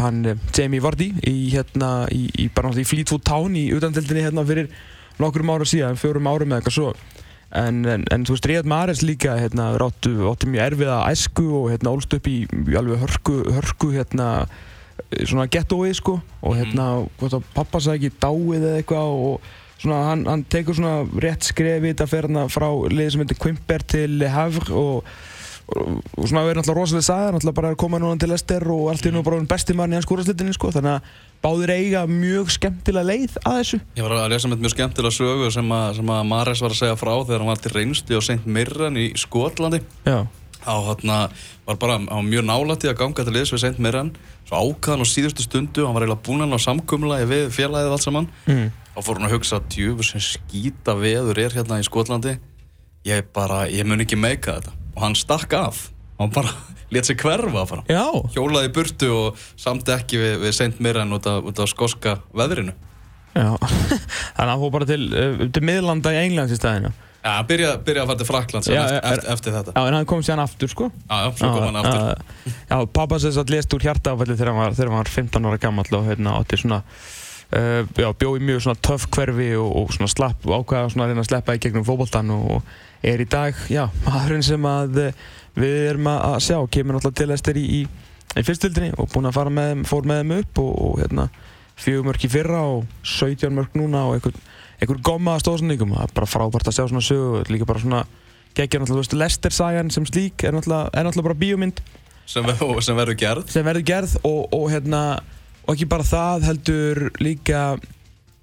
hann 0.00 0.22
uh, 0.24 0.36
Jamie 0.56 0.80
Vardy 0.80 1.10
í, 1.28 1.50
hérna, 1.52 2.08
í, 2.12 2.28
í 2.40 2.48
í 2.48 2.86
Fleetwood 2.88 3.24
Town 3.26 3.56
í 3.58 3.68
utandeldinni, 3.76 4.24
hérna, 4.24 4.46
fyrir 4.48 4.70
nokkurum 5.20 5.52
ára 5.52 5.68
síðan, 5.68 6.00
fjórum 6.00 6.30
árum 6.30 6.52
eða 6.52 6.62
eitthvað 6.62 6.78
svo, 6.78 6.92
En, 7.50 7.80
en, 7.82 8.04
en 8.14 8.22
þú 8.22 8.36
veist, 8.36 8.46
Ríðat 8.46 8.66
Mares 8.70 9.00
líka 9.02 9.32
hérna, 9.34 9.72
ráttu, 9.80 10.12
ráttu 10.22 10.46
mjög 10.46 10.68
erfiða 10.68 10.98
æsku 11.10 11.48
og 11.58 11.64
hérna, 11.72 11.90
ólst 11.90 12.14
upp 12.14 12.28
í, 12.30 12.44
alveg 12.78 13.00
hörku, 13.02 13.40
hörku 13.56 13.88
hérna, 13.90 14.28
svona 15.24 15.48
gettói 15.50 15.90
sko. 15.98 16.20
Og 16.46 16.54
hérna 16.60 16.86
hvort 17.18 17.34
að 17.40 17.48
pappa 17.56 17.80
sagði 17.82 18.06
ekki 18.06 18.22
dáið 18.22 18.68
eða 18.68 18.76
eitthvað 18.78 19.16
og 19.24 19.50
svona 19.80 20.00
hann, 20.10 20.24
hann 20.28 20.44
tekur 20.52 20.76
svona 20.78 21.24
rétt 21.24 21.48
skrefi 21.48 21.90
þetta 21.90 22.08
fer 22.10 22.28
hérna 22.28 22.46
frá 22.52 22.68
liði 22.92 23.14
sem 23.14 23.24
heitir 23.24 23.40
Quimper 23.40 23.84
til 23.96 24.26
Havre 24.30 24.76
og, 24.76 25.10
og, 25.70 26.00
svona 26.26 26.44
verður 26.46 26.60
náttúrulega 26.60 26.80
rosalega 26.80 27.06
saga 27.06 27.32
náttúrulega 27.34 27.58
bara 27.60 27.72
að 27.72 27.78
koma 27.82 28.00
núna 28.02 28.20
til 28.20 28.32
Ester 28.34 28.66
og 28.74 28.88
allt 28.92 29.06
í 29.06 29.12
nú 29.14 29.22
bara 29.26 29.40
besti 29.50 29.76
mann 29.78 29.94
í 29.94 29.98
hans 29.98 30.08
skóraslitinni 30.08 30.56
sko 30.56 30.72
þannig 30.74 30.98
að 30.98 31.14
báðir 31.44 31.74
eiga 31.76 32.02
mjög 32.10 32.52
skemmtilega 32.56 33.10
leið 33.12 33.38
að 33.44 33.60
þessu 33.60 33.80
Ég 33.96 34.04
var 34.06 34.16
að 34.18 34.34
lesa 34.34 34.50
með 34.50 34.66
mjög 34.66 34.76
skemmtilega 34.76 35.16
sögu 35.16 35.54
sem 35.54 35.72
að, 35.76 35.88
sem 36.00 36.12
að 36.16 36.26
Mares 36.34 36.64
var 36.64 36.74
að 36.74 36.82
segja 36.82 37.00
frá 37.00 37.14
þegar 37.22 37.44
hann 37.44 37.52
var 37.52 37.64
til 37.64 37.74
reynsti 37.76 38.18
á 38.18 38.20
St. 38.20 38.42
Mirren 38.58 39.00
í 39.00 39.08
Skotlandi 39.20 39.82
Já 40.08 40.20
á 40.66 40.76
hérna 40.84 41.30
var 41.66 41.76
bara 41.76 41.96
á 41.96 42.18
mjög 42.20 42.44
nálætti 42.44 42.90
að 42.90 42.98
ganga 43.00 43.24
til 43.24 43.32
liðs 43.32 43.52
við 43.52 43.62
St. 43.62 43.80
Mirren 43.80 44.12
svo 44.48 44.60
ákvæðan 44.60 45.04
á 45.04 45.06
síðustu 45.08 45.44
stundu 45.46 45.86
hann 45.86 45.96
var 45.96 46.04
eiginlega 46.04 46.24
búinn 46.26 46.52
á 46.52 46.58
samkumlaði 46.60 47.28
við 47.30 47.44
félagið 47.56 47.94
allt 47.94 48.04
saman 48.04 48.28
mm. 48.46 48.66
þá 48.94 49.00
fór 49.06 49.20
hann 49.20 49.28
að 49.28 49.34
hugsa 49.36 49.60
djúfur 49.72 50.08
sem 50.10 50.24
skýta 50.24 50.96
veður 50.98 51.40
er 51.40 51.56
hérna 51.56 51.80
í 51.80 51.86
Skotlandi 51.86 52.36
ég 53.08 53.32
bara, 53.32 53.64
ég 53.72 53.88
mun 53.88 54.04
ekki 54.04 54.20
meika 54.20 54.58
þetta 54.58 54.76
og 55.00 55.06
hann 55.06 55.16
stakk 55.16 55.56
af. 55.56 55.88
Hann 56.20 56.32
bara 56.34 56.52
let 56.92 57.08
sér 57.08 57.16
hverfa 57.20 57.64
bara. 57.64 57.82
Já. 57.88 58.04
hjólaði 58.36 58.72
burtu 58.76 59.10
og 59.16 59.42
samt 59.56 59.88
ekki 59.88 60.20
við, 60.20 60.40
við. 60.44 60.80
Mirren 60.84 61.16
út 61.16 61.26
af, 61.30 61.44
út 61.48 61.62
af 61.64 61.70
skoska 61.72 62.18
veðrinu. 62.36 62.76
Já, 63.30 63.54
þannig 64.34 64.42
að 64.42 64.50
hann 64.50 64.60
fór 64.64 64.74
bara 64.74 64.88
til, 64.90 65.04
uh, 65.14 65.46
til 65.54 65.62
miðlanda 65.62 66.10
í 66.16 66.18
Englands 66.24 66.50
í 66.50 66.58
staðinu 66.58 66.90
Já, 67.20 67.34
hann 67.36 67.46
byrjaði 67.46 67.82
byrja 67.86 68.02
að 68.02 68.10
fara 68.10 68.18
til 68.18 68.26
Frakland 68.26 68.66
Já, 68.66 68.80
eftir, 68.80 68.98
eftir, 68.98 69.30
eftir 69.34 69.54
þetta. 69.54 69.74
Já, 69.76 69.86
en 69.86 69.96
hann 69.98 70.06
kom 70.08 70.22
síðan 70.24 70.40
aftur 70.40 70.70
sko. 70.72 70.86
Já, 71.04 71.16
já, 71.20 71.28
svo 71.36 71.50
kom 71.52 71.66
hann 71.66 71.78
aftur. 71.82 71.98
Já, 72.48 72.54
já 72.72 72.76
pappa 72.96 73.18
sem 73.20 73.34
satt 73.36 73.52
lést 73.52 73.76
úr 73.76 73.84
hjartaáfalli 73.84 74.36
þegar 74.38 74.50
hann 74.54 74.60
var, 74.62 74.76
þegar 74.78 74.90
hann 74.90 75.02
var 75.02 75.10
15 75.12 75.48
ára 75.50 75.60
gammal 75.60 75.98
og 75.98 76.06
hérna 76.08 76.38
átti 76.40 76.58
svona 76.62 76.80
uh, 76.80 77.82
já, 77.84 78.08
bjóði 78.24 78.46
mjög 78.48 78.64
svona 78.64 78.82
töff 78.88 79.04
hverfi 79.12 79.50
og, 79.60 79.68
og 79.82 79.92
svona 79.98 80.10
slapp 80.14 80.48
og 80.48 80.56
ákvaða 80.62 80.94
svona 80.94 81.06
að 81.06 81.12
reyna 81.12 81.26
að 81.26 81.28
sleppa 81.28 81.58
í 81.58 81.62
gegnum 81.66 81.86
fókbóltan 81.86 82.32
og 82.38 82.72
er 83.02 83.22
í 83.22 83.26
dag, 83.30 83.56
já, 83.72 83.86
maðurinn 84.06 84.44
sem 84.44 84.66
að 84.68 84.98
eh, 85.06 85.20
við 85.60 85.76
erum 85.90 86.08
að 86.12 86.36
sjá 86.46 86.56
kemur 86.72 86.96
náttúrulega 86.98 87.20
til 87.22 87.34
Ester 87.36 87.60
í, 87.60 87.64
í, 87.80 87.80
í 88.36 88.44
fyrstöldinni 88.46 88.92
og 89.00 89.08
búinn 89.12 89.30
að 89.30 89.36
fara 89.38 89.52
með 89.54 89.70
þeim, 89.72 89.84
fór 89.90 90.08
með 90.10 90.20
þeim 90.22 90.34
upp 90.38 90.60
og, 90.64 90.72
og 90.86 91.00
hérna 91.02 91.28
fjögur 91.80 92.08
mörk 92.10 92.26
í 92.26 92.30
fyrra 92.30 92.60
og 92.74 92.84
17 93.08 93.54
mörk 93.56 93.76
núna 93.80 94.04
og 94.08 94.18
einhvern 94.18 94.40
einhver 94.80 95.00
gomma 95.04 95.34
að 95.36 95.42
stóðsendingum 95.46 95.94
það 95.96 96.06
er 96.06 96.14
bara 96.16 96.28
frábært 96.28 96.68
að 96.70 96.76
sjá 96.76 96.84
svona 96.88 97.04
sögu 97.04 97.40
líka 97.52 97.66
bara 97.68 97.80
svona 97.82 98.02
geggja 98.56 98.80
náttúrulega, 98.80 98.96
þú 98.96 99.00
veist, 99.04 99.16
Lester-sagan 99.20 99.90
sem 99.94 100.06
slík 100.08 100.44
er 100.44 100.54
náttúrulega, 100.56 100.90
er 100.92 101.06
náttúrulega 101.06 101.28
bara 101.28 101.40
bíómynd. 101.40 101.82
Sem, 102.30 102.46
ver- 102.46 102.82
sem 102.84 102.96
verður 102.98 103.18
gerð. 103.20 103.50
Sem 103.52 103.66
verður 103.66 103.84
gerð 103.86 104.14
og, 104.26 104.40
og 104.56 104.64
hérna 104.72 105.02
og 105.66 105.74
ekki 105.76 105.86
bara 105.90 106.06
það 106.06 106.46
heldur 106.48 107.00
líka 107.22 107.60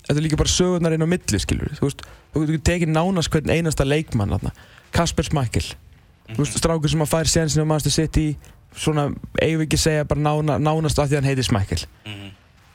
þetta 0.08 0.16
er 0.16 0.24
líka 0.24 0.40
bara 0.40 0.54
sögurnar 0.54 0.96
inn 0.96 1.04
á 1.04 1.10
milli 1.12 1.40
skilur 1.44 1.74
þú 1.76 1.90
veist, 1.90 2.06
þú 2.38 2.48
getur 2.52 2.64
tekið 2.72 2.94
nánast 2.94 3.32
hvern 3.34 3.54
einasta 3.54 3.88
leikmann 3.88 4.34
þarna, 4.36 4.54
Kasper 4.96 5.28
Smækkel. 5.28 5.68
Þú 6.32 6.40
veist, 6.42 6.58
strákur 6.60 6.92
sem 6.92 7.04
að 7.04 7.12
fær 7.14 7.32
sénsinn 7.32 7.64
á 7.64 7.72
Master 7.72 7.94
City 7.94 8.28
svona, 8.76 9.08
eigum 9.42 9.62
við 9.62 9.68
ekki 9.68 9.80
að 9.80 9.84
segja 9.86 10.08
bara 10.10 10.24
nána, 10.26 10.58
nánast 10.60 11.00
af 11.00 11.08
því 11.08 11.18
að 11.18 11.22
hann 11.22 11.30
heitir 11.32 11.48
Smækkel. 11.48 11.86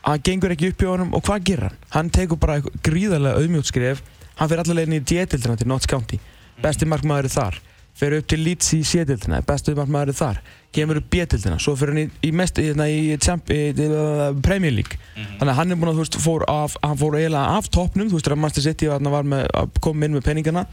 Hann 0.03 0.23
gengur 0.27 0.55
ekki 0.55 0.73
upp 0.73 0.83
í 0.83 0.89
honum 0.89 1.13
og 1.15 1.23
hvað 1.27 1.45
gerir 1.51 1.69
hann? 1.69 1.77
Hann 1.95 2.09
tekur 2.11 2.41
bara 2.43 2.63
gríðarlega 2.83 3.39
auðmjótskref 3.39 4.01
hann 4.39 4.49
fyrir 4.49 4.65
allar 4.65 4.81
leiðin 4.81 4.97
í 4.99 5.05
D-dildina 5.05 5.59
til 5.61 5.69
Notts 5.71 5.87
County. 5.87 6.19
Besti 6.63 6.89
markmaður 6.89 7.29
er 7.29 7.37
þar 7.37 7.61
fyrir 7.99 8.23
upp 8.23 8.29
til 8.33 8.43
Leeds 8.43 8.73
í 8.77 8.83
C-dildina 8.87 9.43
besti 9.47 9.75
markmaður 9.77 10.13
er 10.13 10.19
þar 10.19 10.43
kemur 10.73 11.01
upp 11.03 11.11
B-dildina 11.13 11.59
svo 11.61 11.75
fyrir 11.77 11.93
hann 11.93 12.05
í, 12.05 12.07
í, 12.29 12.31
mest, 12.37 12.61
í, 12.61 12.71
hérna, 12.71 12.87
í, 12.89 13.17
champ, 13.23 13.51
í, 13.53 13.73
í 13.73 13.89
Premier 14.45 14.73
League. 14.73 14.97
Þannig 15.17 15.53
að 15.53 15.59
hann 15.59 15.75
er 15.75 15.81
búinn 15.81 15.93
að 15.93 15.99
þú 15.99 16.07
veist 16.07 16.23
fór 16.23 16.47
af, 16.49 16.79
hann 16.85 17.01
fór 17.01 17.19
eiginlega 17.19 17.59
af 17.59 17.69
toppnum 17.75 18.09
þú 18.09 18.19
veist 18.19 18.31
þegar 18.31 18.41
Master 18.47 18.65
City 18.65 18.89
var, 18.89 19.29
með, 19.29 19.45
að 19.61 19.77
koma 19.85 20.09
inn 20.09 20.17
með 20.17 20.27
peningana 20.31 20.65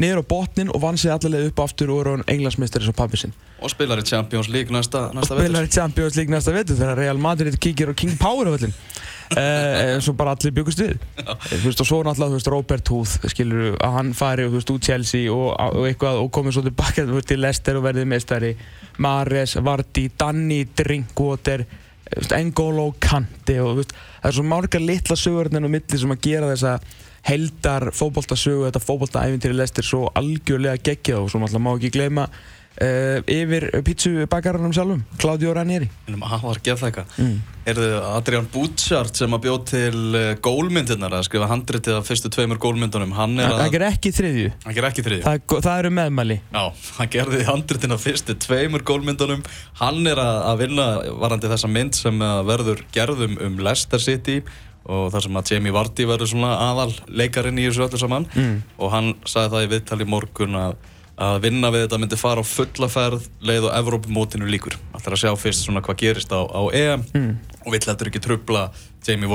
niður 0.00 0.22
á 0.22 0.30
botnin 0.32 0.70
og 0.72 0.80
vann 0.82 0.98
sig 0.98 1.12
allar 1.12 1.34
leið 1.34 1.50
upp 1.50 1.60
aftur 1.66 1.92
og 1.92 2.00
er 2.00 2.10
hann 2.14 2.24
englandsmeistari 2.32 2.86
svo 2.86 2.94
pabbi 2.96 3.20
sinn. 3.20 3.34
Og 3.62 3.70
spilar 3.70 4.00
í 4.00 4.06
Champions 4.08 4.48
League 4.50 4.72
næsta, 4.74 5.10
og 5.10 5.18
næsta 5.18 5.36
spilar 5.36 5.68
í 5.68 5.72
Champions 5.72 6.16
League 6.18 6.32
næsta 6.32 6.54
vetur 6.56 6.78
þegar 6.80 6.98
Real 6.98 7.20
Madrid 7.20 7.58
kíkir 7.60 7.92
á 7.92 7.94
King 7.94 8.16
Power 8.20 8.48
á 9.32 9.40
völlin 9.40 9.96
uh, 9.96 10.02
svo 10.04 10.14
bara 10.18 10.34
allir 10.36 10.54
byggust 10.56 10.82
við. 10.82 10.96
Þú 11.16 11.60
veist, 11.66 11.82
og 11.82 11.88
svo 11.88 12.00
náttúrulega 12.06 12.32
þú 12.32 12.38
veist, 12.38 12.50
Robert 12.52 12.92
Huth 12.92 13.30
skilur 13.32 13.76
að 13.78 13.96
hann 13.98 14.12
fari 14.16 14.48
þú 14.48 14.56
veist, 14.56 14.72
út 14.74 14.88
Chelsea 14.88 15.32
og, 15.32 15.52
og 15.52 15.86
eitthvað 15.88 16.22
og 16.22 16.32
komið 16.34 16.58
svo 16.58 16.64
tilbaka 16.68 17.06
þú 17.08 17.18
veist, 17.18 17.30
til 17.32 17.42
Leicester 17.42 17.78
og 17.80 17.86
verðið 17.86 18.10
meistari. 18.12 18.52
Mares, 19.02 19.56
Vardy, 19.64 20.08
Danny, 20.18 20.64
Drinkwater 20.76 21.64
þú 22.12 22.40
N'Golo 22.42 22.90
Kante 23.00 23.56
og 23.62 23.72
þú 23.72 23.78
veist, 23.80 23.94
það 24.20 24.28
er 24.30 24.36
svo 24.36 24.44
margar 24.48 24.84
litla 24.84 25.16
sögur 25.16 25.48
hérna 25.48 25.64
á 25.64 25.74
milli 25.74 26.00
sem 26.02 26.12
að 26.12 26.24
gera 26.26 26.50
þessa 26.50 26.74
heldar 27.22 27.92
fótboltasögu, 27.94 28.66
þetta 28.66 28.82
fótboltaævintýri 28.82 29.56
Leicester 29.56 29.86
svo 29.86 30.08
algjörlega 30.18 30.80
geggjað 30.82 31.22
og 31.22 31.30
svo 31.30 31.40
náttúrulega 31.42 31.64
má 31.64 31.72
ekki 31.76 31.92
gleyma 31.94 32.26
uh, 32.80 33.18
yfir 33.30 33.68
pítsubakarannum 33.84 34.72
sjálfum, 34.74 35.02
Claudio 35.20 35.52
Ranieri. 35.56 35.88
Hann 36.08 36.22
var 36.22 36.60
það 36.62 36.86
eitthvað. 36.88 37.18
Mm. 37.18 37.36
Erðu 37.72 37.90
Adrian 38.08 38.48
Butchart 38.50 39.20
sem 39.20 39.36
að 39.36 39.44
bjóð 39.44 39.60
til 39.70 40.00
uh, 40.18 40.30
gólmyndirnar 40.42 41.14
að 41.18 41.28
skrifa 41.28 41.50
handritið 41.50 41.98
af 42.00 42.08
fyrstu 42.08 42.32
tveimur 42.32 42.58
gólmyndunum 42.62 43.14
Hann 43.14 43.36
er 43.38 43.52
Það 43.52 43.62
að 43.66 43.76
er 43.78 43.86
ekki 43.90 44.14
þriðju. 44.16 44.50
Hann 44.64 44.76
ger 44.78 44.88
ekki 44.88 45.06
þriðju. 45.06 45.26
Það, 45.28 45.60
það 45.68 45.84
eru 45.84 45.92
meðmæli. 46.00 46.40
Já, 46.48 46.64
hann 46.96 47.12
gerði 47.12 47.44
handritin 47.50 47.94
af 47.94 48.02
fyrstu 48.02 48.36
tveimur 48.46 48.86
gólmyndunum. 48.88 49.46
Hann 49.82 50.02
er 50.10 50.20
að, 50.24 50.64
vinna 50.64 50.90
varandi 51.22 51.52
þessa 51.52 51.70
mynd 51.70 51.98
sem 51.98 52.26
að 52.26 52.44
verður 52.50 52.84
gerðum 52.94 53.38
um 53.46 53.62
Leicester 53.62 54.02
City 54.02 54.40
og 54.82 55.12
þar 55.14 55.26
sem 55.26 55.36
að 55.38 55.52
Jamie 55.52 55.74
Vardy 55.74 56.06
verður 56.08 56.32
svona 56.32 56.54
aðal 56.70 56.90
leikarinn 57.06 57.60
í 57.60 57.68
þessu 57.68 57.86
öllu 57.86 58.00
saman. 58.00 58.26
Mm. 58.34 58.56
og 58.82 58.90
hann 58.94 59.12
sagði 59.28 59.54
það 59.54 59.66
í 59.66 59.70
viðtali 59.76 60.08
morgun 60.10 60.58
að, 60.58 60.74
að 61.22 61.38
vinna 61.44 61.70
við 61.74 61.86
þetta 61.86 62.00
myndi 62.02 62.18
fara 62.20 62.42
á 62.42 62.46
fulla 62.46 62.88
ferð 62.92 63.28
leið 63.44 63.68
og 63.68 63.76
Evrópumótinu 63.78 64.48
líkur 64.50 64.76
er 65.02 65.16
að 65.16 65.22
sjá 65.22 65.32
fyrst 65.38 65.66
svona 65.66 65.82
hvað 65.84 66.00
gerist 66.02 66.34
á, 66.34 66.40
á 66.42 66.62
EM 66.72 67.04
Mm. 67.12 67.32
og 67.66 67.72
vill 67.74 67.86
heldur 67.86 68.10
ekki 68.10 68.22
trubla 68.24 68.70
Jamie 69.06 69.30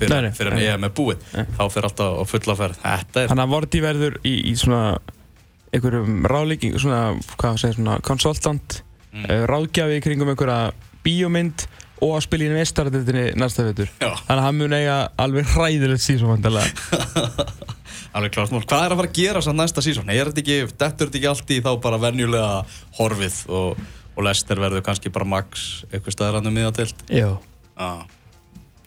Nei, 0.00 0.06
fyrir, 0.06 0.22
nei, 0.22 0.32
fyrir 0.32 0.52
en 0.52 0.58
nei. 0.60 0.66
EM 0.70 0.84
er 0.86 0.92
búið 0.96 1.24
þá 1.58 1.64
fyrir 1.68 1.88
alltaf 1.90 2.20
á 2.20 2.24
fulla 2.30 2.54
ferð 2.56 2.84
er 3.20 3.32
Þannig 3.32 3.44
að 3.44 3.50
Vorti 3.52 3.80
verður 3.84 4.14
í, 4.24 4.34
í 4.48 4.54
svona 4.56 4.98
einhverjum 5.74 6.24
ráðlíking 6.30 6.78
svona, 6.80 7.02
hvað 7.36 7.58
segir 7.60 7.76
svona, 7.78 7.98
consultant 8.06 8.80
mm. 9.12 9.26
ráðgjafi 9.50 9.98
í 9.98 10.04
kringum 10.06 10.32
einhverja 10.32 10.72
bíómynd 11.04 11.66
og 12.00 12.16
að 12.16 12.24
spila 12.26 12.46
í 12.46 12.52
mestaröldinni 12.54 13.24
næsta 13.40 13.66
vetur 13.66 13.90
Já. 14.00 14.10
Þannig 14.26 14.36
að 14.38 14.44
hann 14.46 14.60
mun 14.60 14.76
eiga 14.76 14.98
alveg 15.20 15.50
hræðilegt 15.54 16.04
síðan 16.04 16.34
vandalega 16.34 17.46
Alveg 18.16 18.32
klart 18.34 18.50
mál. 18.50 18.64
Hvað 18.66 18.84
er 18.84 18.92
að 18.94 19.00
fara 19.00 19.08
að 19.10 19.18
gera 19.20 19.40
samt 19.44 19.60
næsta 19.60 19.82
sísón? 19.84 20.08
Er 20.10 20.30
þetta 20.32 20.42
ekki, 20.42 20.56
þetta 20.80 21.06
ekki 21.10 21.28
allt 21.30 21.52
í 21.54 21.58
þá 21.62 21.68
bara 21.84 22.00
venjulega 22.02 22.62
horfið 22.98 23.36
og, 23.54 23.82
og 24.16 24.24
Lester 24.26 24.58
verður 24.62 24.82
kannski 24.86 25.12
bara 25.14 25.28
max 25.30 25.84
eitthvað 25.92 26.16
staðar 26.16 26.40
hann 26.40 26.50
um 26.50 26.56
miðatild? 26.58 27.04
Já 27.06 27.28
Já. 27.80 27.92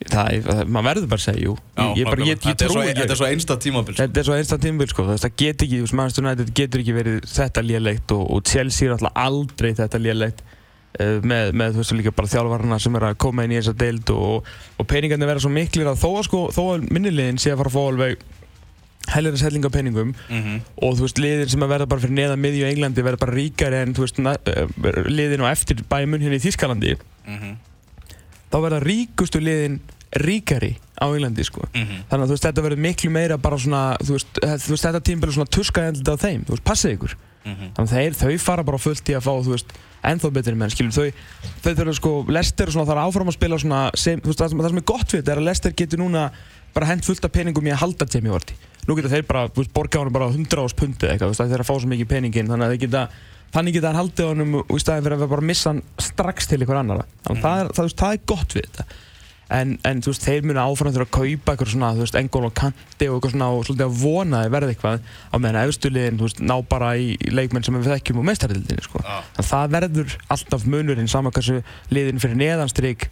Það, 0.04 0.34
er- 0.34 0.68
maður 0.68 0.86
verður 0.90 1.06
bara 1.14 1.22
að 1.22 1.24
segja, 1.24 1.44
jú 1.46 1.52
Já, 1.54 1.84
ég, 1.96 2.08
bara, 2.10 2.24
ég, 2.26 2.34
ég 2.34 2.40
þetta, 2.42 2.66
er 2.66 2.68
svo, 2.68 2.74
trúi 2.74 2.90
ekki 2.90 3.00
þetta 3.00 3.14
er 3.14 3.20
svo 3.20 3.28
einsta 3.30 3.56
tímabil. 3.62 3.94
Þetta 3.96 4.20
er 4.20 4.26
svo 4.26 4.34
einsta 4.36 4.58
tímabil 4.60 4.90
sko, 4.90 5.06
það 5.14 5.36
get 5.40 5.64
ekki, 5.64 5.78
þú 5.78 5.86
veist, 5.86 5.96
Manchester 6.00 6.26
United 6.26 6.50
getur 6.60 6.82
ekki 6.82 6.96
verið 6.98 7.16
þetta 7.30 7.64
lélegt 7.64 8.14
og, 8.16 8.24
og 8.34 8.42
Chelsea 8.50 8.88
er 8.90 8.96
alltaf 8.98 9.16
aldrei 9.24 9.70
þetta 9.78 10.00
lélegt 10.02 10.42
uh, 10.44 10.53
með, 10.98 11.52
með, 11.58 11.72
þú 11.74 11.80
veist, 11.82 11.92
líka 11.98 12.12
bara 12.14 12.28
þjálfarna 12.30 12.78
sem 12.80 12.94
er 12.96 13.02
að 13.08 13.16
koma 13.18 13.44
inn 13.44 13.50
í 13.52 13.58
þessa 13.58 13.74
deild 13.80 14.10
og, 14.14 14.44
og 14.78 14.86
peningarnir 14.86 15.26
verða 15.26 15.42
svo 15.42 15.50
miklir 15.50 15.88
að 15.90 15.98
þó 16.04 16.10
að 16.20 16.24
sko, 16.28 16.42
þó 16.54 16.62
að 16.76 16.84
minnilegin 16.94 17.38
sé 17.42 17.50
að 17.50 17.58
fara 17.64 17.72
að 17.72 17.74
fá 17.74 17.82
alveg 17.90 18.24
hellir 19.14 19.34
að 19.34 19.42
sellinga 19.42 19.68
peningum 19.74 20.14
Mhm. 20.30 20.60
og 20.80 20.94
þú 20.96 21.02
veist, 21.04 21.18
liðin 21.20 21.50
sem 21.50 21.60
að 21.66 21.72
verða 21.74 21.88
bara 21.88 22.00
fyrir 22.00 22.14
neðan 22.16 22.40
miðju 22.40 22.68
Englandi 22.70 23.02
verða 23.04 23.20
bara 23.20 23.34
ríkari 23.36 23.80
en, 23.82 23.92
þú 23.94 24.06
veist, 24.06 24.18
uh, 24.22 25.02
liðin 25.10 25.42
og 25.44 25.50
eftir 25.50 25.82
bæmun 25.90 26.22
hérna 26.24 26.38
í 26.38 26.44
Þískalandi 26.46 26.94
Mhm. 27.26 27.56
þá 28.52 28.56
verða 28.64 28.80
ríkustu 28.86 29.42
liðin 29.42 29.80
ríkari 30.14 30.76
á 31.02 31.10
Englandi 31.10 31.42
sko. 31.44 31.66
Mhm. 31.74 32.06
þannig 32.08 32.22
að 32.22 32.28
þú 32.30 32.34
veist, 32.38 32.46
þetta 32.46 32.62
verður 32.64 32.78
miklu 32.86 33.10
meira 33.10 33.36
bara 33.36 33.56
svona, 33.58 33.96
þú 33.98 34.14
veist, 34.14 34.40
þetta- 34.40 35.02
tímbil 35.02 35.28
er 35.28 35.32
svona 35.34 35.50
tuskaðendið 35.50 36.08
á 36.08 36.16
þeim, 36.16 36.44
þú 36.46 36.54
veist, 36.54 36.64
passið 36.64 36.96
ykkur 36.96 37.14
Mhm. 37.44 37.72
þannig 37.76 37.90
að 37.90 37.94
þeir, 37.94 38.14
þau 38.20 38.38
fara 38.40 38.64
bara 38.64 38.78
fullt 38.80 39.10
í 39.10 39.14
að 39.16 39.24
fá, 39.26 39.32
þú 39.44 39.52
veist, 39.54 39.72
ennþá 40.04 40.30
betri 40.32 40.54
menn, 40.56 40.70
skilur, 40.72 40.92
þau 40.92 41.12
þau 41.64 41.74
þurfa 41.78 41.94
sko, 41.98 42.12
Lester 42.28 42.70
og 42.70 42.72
svona 42.72 42.88
þarf 42.88 43.02
áfram 43.04 43.28
að 43.28 43.36
spila 43.38 43.58
svona, 43.60 43.80
sem, 43.94 44.20
þú 44.20 44.32
veist, 44.32 44.40
það 44.40 44.48
sem, 44.54 44.58
það 44.64 44.72
sem 44.72 44.80
er 44.80 44.86
gott 44.92 45.08
við 45.12 45.20
þetta 45.22 45.32
er 45.34 45.40
að 45.42 45.48
Lester 45.48 45.72
getur 45.76 45.98
núna 46.00 46.24
bara 46.74 46.86
hent 46.90 47.04
fullt 47.04 47.24
af 47.24 47.32
peningum 47.32 47.68
í 47.68 47.72
að 47.72 47.82
halda 47.84 48.08
Jamie 48.10 48.32
Vardy. 48.32 48.56
Nú 48.88 48.96
geta 48.96 49.12
þeir 49.12 49.26
bara, 49.28 49.46
þú 49.48 49.62
veist, 49.62 49.72
borga 49.76 50.00
honum 50.02 50.12
bara 50.12 50.28
100 50.32 50.64
ás 50.64 50.74
pundi 50.76 51.06
eitthvað, 51.08 51.30
þú 51.30 51.36
veist, 51.36 51.52
þeir 51.52 51.62
að 51.64 51.68
fá 51.70 51.74
svo 51.78 51.88
mikið 51.92 52.08
peningin 52.10 52.48
þannig 52.50 52.66
að 52.66 52.74
þeir 52.74 52.82
geta, 52.84 53.02
þannig 53.54 53.76
geta 53.78 53.88
hann 53.92 54.00
haldið 54.02 54.30
honum 54.32 54.56
í 54.64 54.78
staðin 54.82 55.04
fyrir 55.06 55.20
að 55.24 55.32
bara 55.36 55.48
missa 55.52 55.70
hann 55.70 55.82
strax 55.98 56.48
til 56.50 56.60
ykkur 56.64 56.80
annara, 56.80 57.04
þannig 57.24 57.44
að 57.44 57.44
það, 57.44 57.60
er, 57.60 57.72
það, 57.78 57.84
veist, 57.88 58.00
það 58.02 58.16
er 58.16 58.24
gott 58.34 58.56
við 58.58 58.66
þetta 58.68 58.84
en, 59.52 59.74
en 59.84 60.02
þú 60.04 60.12
veist, 60.12 60.24
þeir 60.24 60.46
munu 60.48 60.62
áfram 60.62 60.94
þurfa 60.94 61.08
að 61.08 61.14
kaupa 61.16 61.54
eitthvað 61.54 61.72
svona, 61.74 61.90
þú 61.96 62.04
veist, 62.04 62.18
engól 62.20 62.46
og 62.48 62.54
kanti 62.58 63.08
og 63.08 63.18
eitthvað 63.18 63.34
svona 63.34 63.50
og 63.52 63.66
svolítið 63.66 63.86
að 63.86 63.98
vona 64.04 64.40
að 64.44 64.54
verði 64.54 64.74
eitthvað 64.74 65.02
á 65.04 65.36
meðan 65.36 65.60
efstuliðin, 65.64 66.20
þú 66.20 66.28
veist, 66.28 66.40
ná 66.44 66.54
bara 66.70 66.94
í 66.96 67.10
leikmenn 67.32 67.66
sem 67.66 67.76
við 67.78 67.90
þekkjum 67.92 68.22
úr 68.22 68.28
meistarildinni, 68.30 68.86
sko. 68.86 69.02
Já. 69.04 69.18
Þannig 69.34 69.44
að 69.44 69.50
það 69.50 69.76
verður 69.76 70.16
alltaf 70.36 70.66
munurinn 70.74 71.12
saman 71.12 71.36
hversu 71.36 71.60
liðin 71.92 72.22
fyrir 72.22 72.40
neðanstrík 72.40 73.08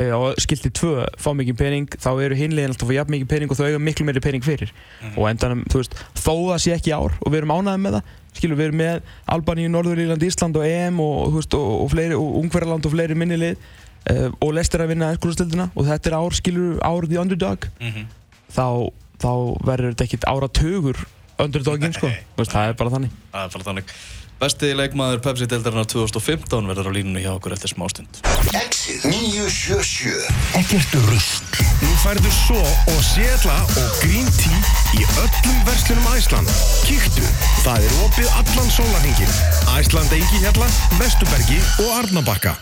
e, 0.00 0.10
og 0.16 0.42
skilti 0.42 0.72
tvö 0.74 1.06
fá 1.20 1.30
mikið 1.36 1.58
pening 1.60 1.96
þá 1.96 2.10
eru 2.26 2.38
hinlegin 2.38 2.74
alltaf 2.74 2.86
að 2.86 2.92
fá 2.92 2.98
jafn 3.00 3.16
mikið 3.16 3.32
pening 3.32 3.52
og 3.52 3.58
þau 3.58 3.66
eiga 3.68 3.82
miklu 3.82 4.06
meiri 4.08 4.22
pening 4.24 4.44
fyrir 4.44 4.72
mm. 4.74 5.16
og 5.16 5.30
endanum, 5.30 5.64
þú 5.72 5.82
veist, 5.82 5.98
þó 6.18 6.32
það 6.34 6.62
sé 6.64 6.76
ekki 6.76 6.94
ár 6.96 7.16
og 7.16 7.32
við 7.32 7.42
erum 7.42 7.54
ánæðið 7.56 7.82
með 7.86 7.98
það 7.98 8.14
skilur 8.36 8.58
við 8.58 8.68
erum 8.68 8.80
með 8.82 9.12
Albaníu, 9.32 9.70
Norðuríland, 9.72 10.24
Ísland 10.26 10.58
og 10.60 10.66
EM 10.68 11.00
og, 11.00 11.16
og, 11.24 11.38
og, 11.56 11.68
og 11.86 11.90
fleiri, 11.92 12.18
og 12.18 12.40
Ungverðarland 12.42 12.88
og 12.88 12.92
fleiri 12.92 13.16
minnilið 13.16 13.56
uh, 14.10 14.28
og 14.40 14.54
Lester 14.56 14.84
að 14.84 14.92
vinna 14.94 15.12
eskúrastildina 15.14 15.70
og 15.74 15.88
þetta 15.88 16.12
er 16.12 16.18
ár, 16.18 16.38
skilur, 16.38 16.78
ár 16.82 17.08
the 17.08 17.20
underdog 17.20 17.68
mm 17.80 17.92
-hmm. 17.92 18.06
þá, 18.52 18.68
þá 19.22 19.32
verður 19.66 19.94
þetta 19.94 20.04
ekkit 20.04 20.28
áratögur 20.28 21.06
underdoginn, 21.38 21.92
sko, 21.92 22.12
veist, 22.36 22.52
það 22.52 22.68
er 22.68 22.78
bara 22.78 22.90
þannig 22.90 23.10
Það 23.32 23.44
er 23.44 23.50
bara 23.52 23.68
þannig 23.70 23.96
Besti 24.36 24.74
leikmaður 24.76 25.22
Pepsi-deildarinnar 25.24 25.86
2015 25.88 26.66
verður 26.68 26.90
á 26.92 26.96
línunni 26.96 27.22
hjá 27.24 27.30
okkur 27.38 27.54
eftir 27.56 27.72
smástund. 27.72 28.18
Exit 28.52 29.06
977 29.08 30.12
Ekkert 30.60 30.92
rust 31.08 31.56
Nú 31.80 31.94
færðu 32.02 32.32
svo 32.32 32.60
og 32.60 33.00
sétla 33.04 33.56
og 33.64 33.96
green 34.02 34.28
tea 34.36 34.60
í 34.96 35.08
öllum 35.22 35.58
verslunum 35.64 36.06
Æsland. 36.12 36.52
Kíktu, 36.84 37.24
það 37.64 37.88
er 37.88 37.96
opið 38.04 38.30
allan 38.42 38.70
sólarhingin. 38.72 39.34
Æsland, 39.76 40.12
Engi 40.16 40.40
Hjalla, 40.44 40.68
Vestubergi 41.00 41.60
og 41.84 41.90
Arnabakka. 42.02 42.56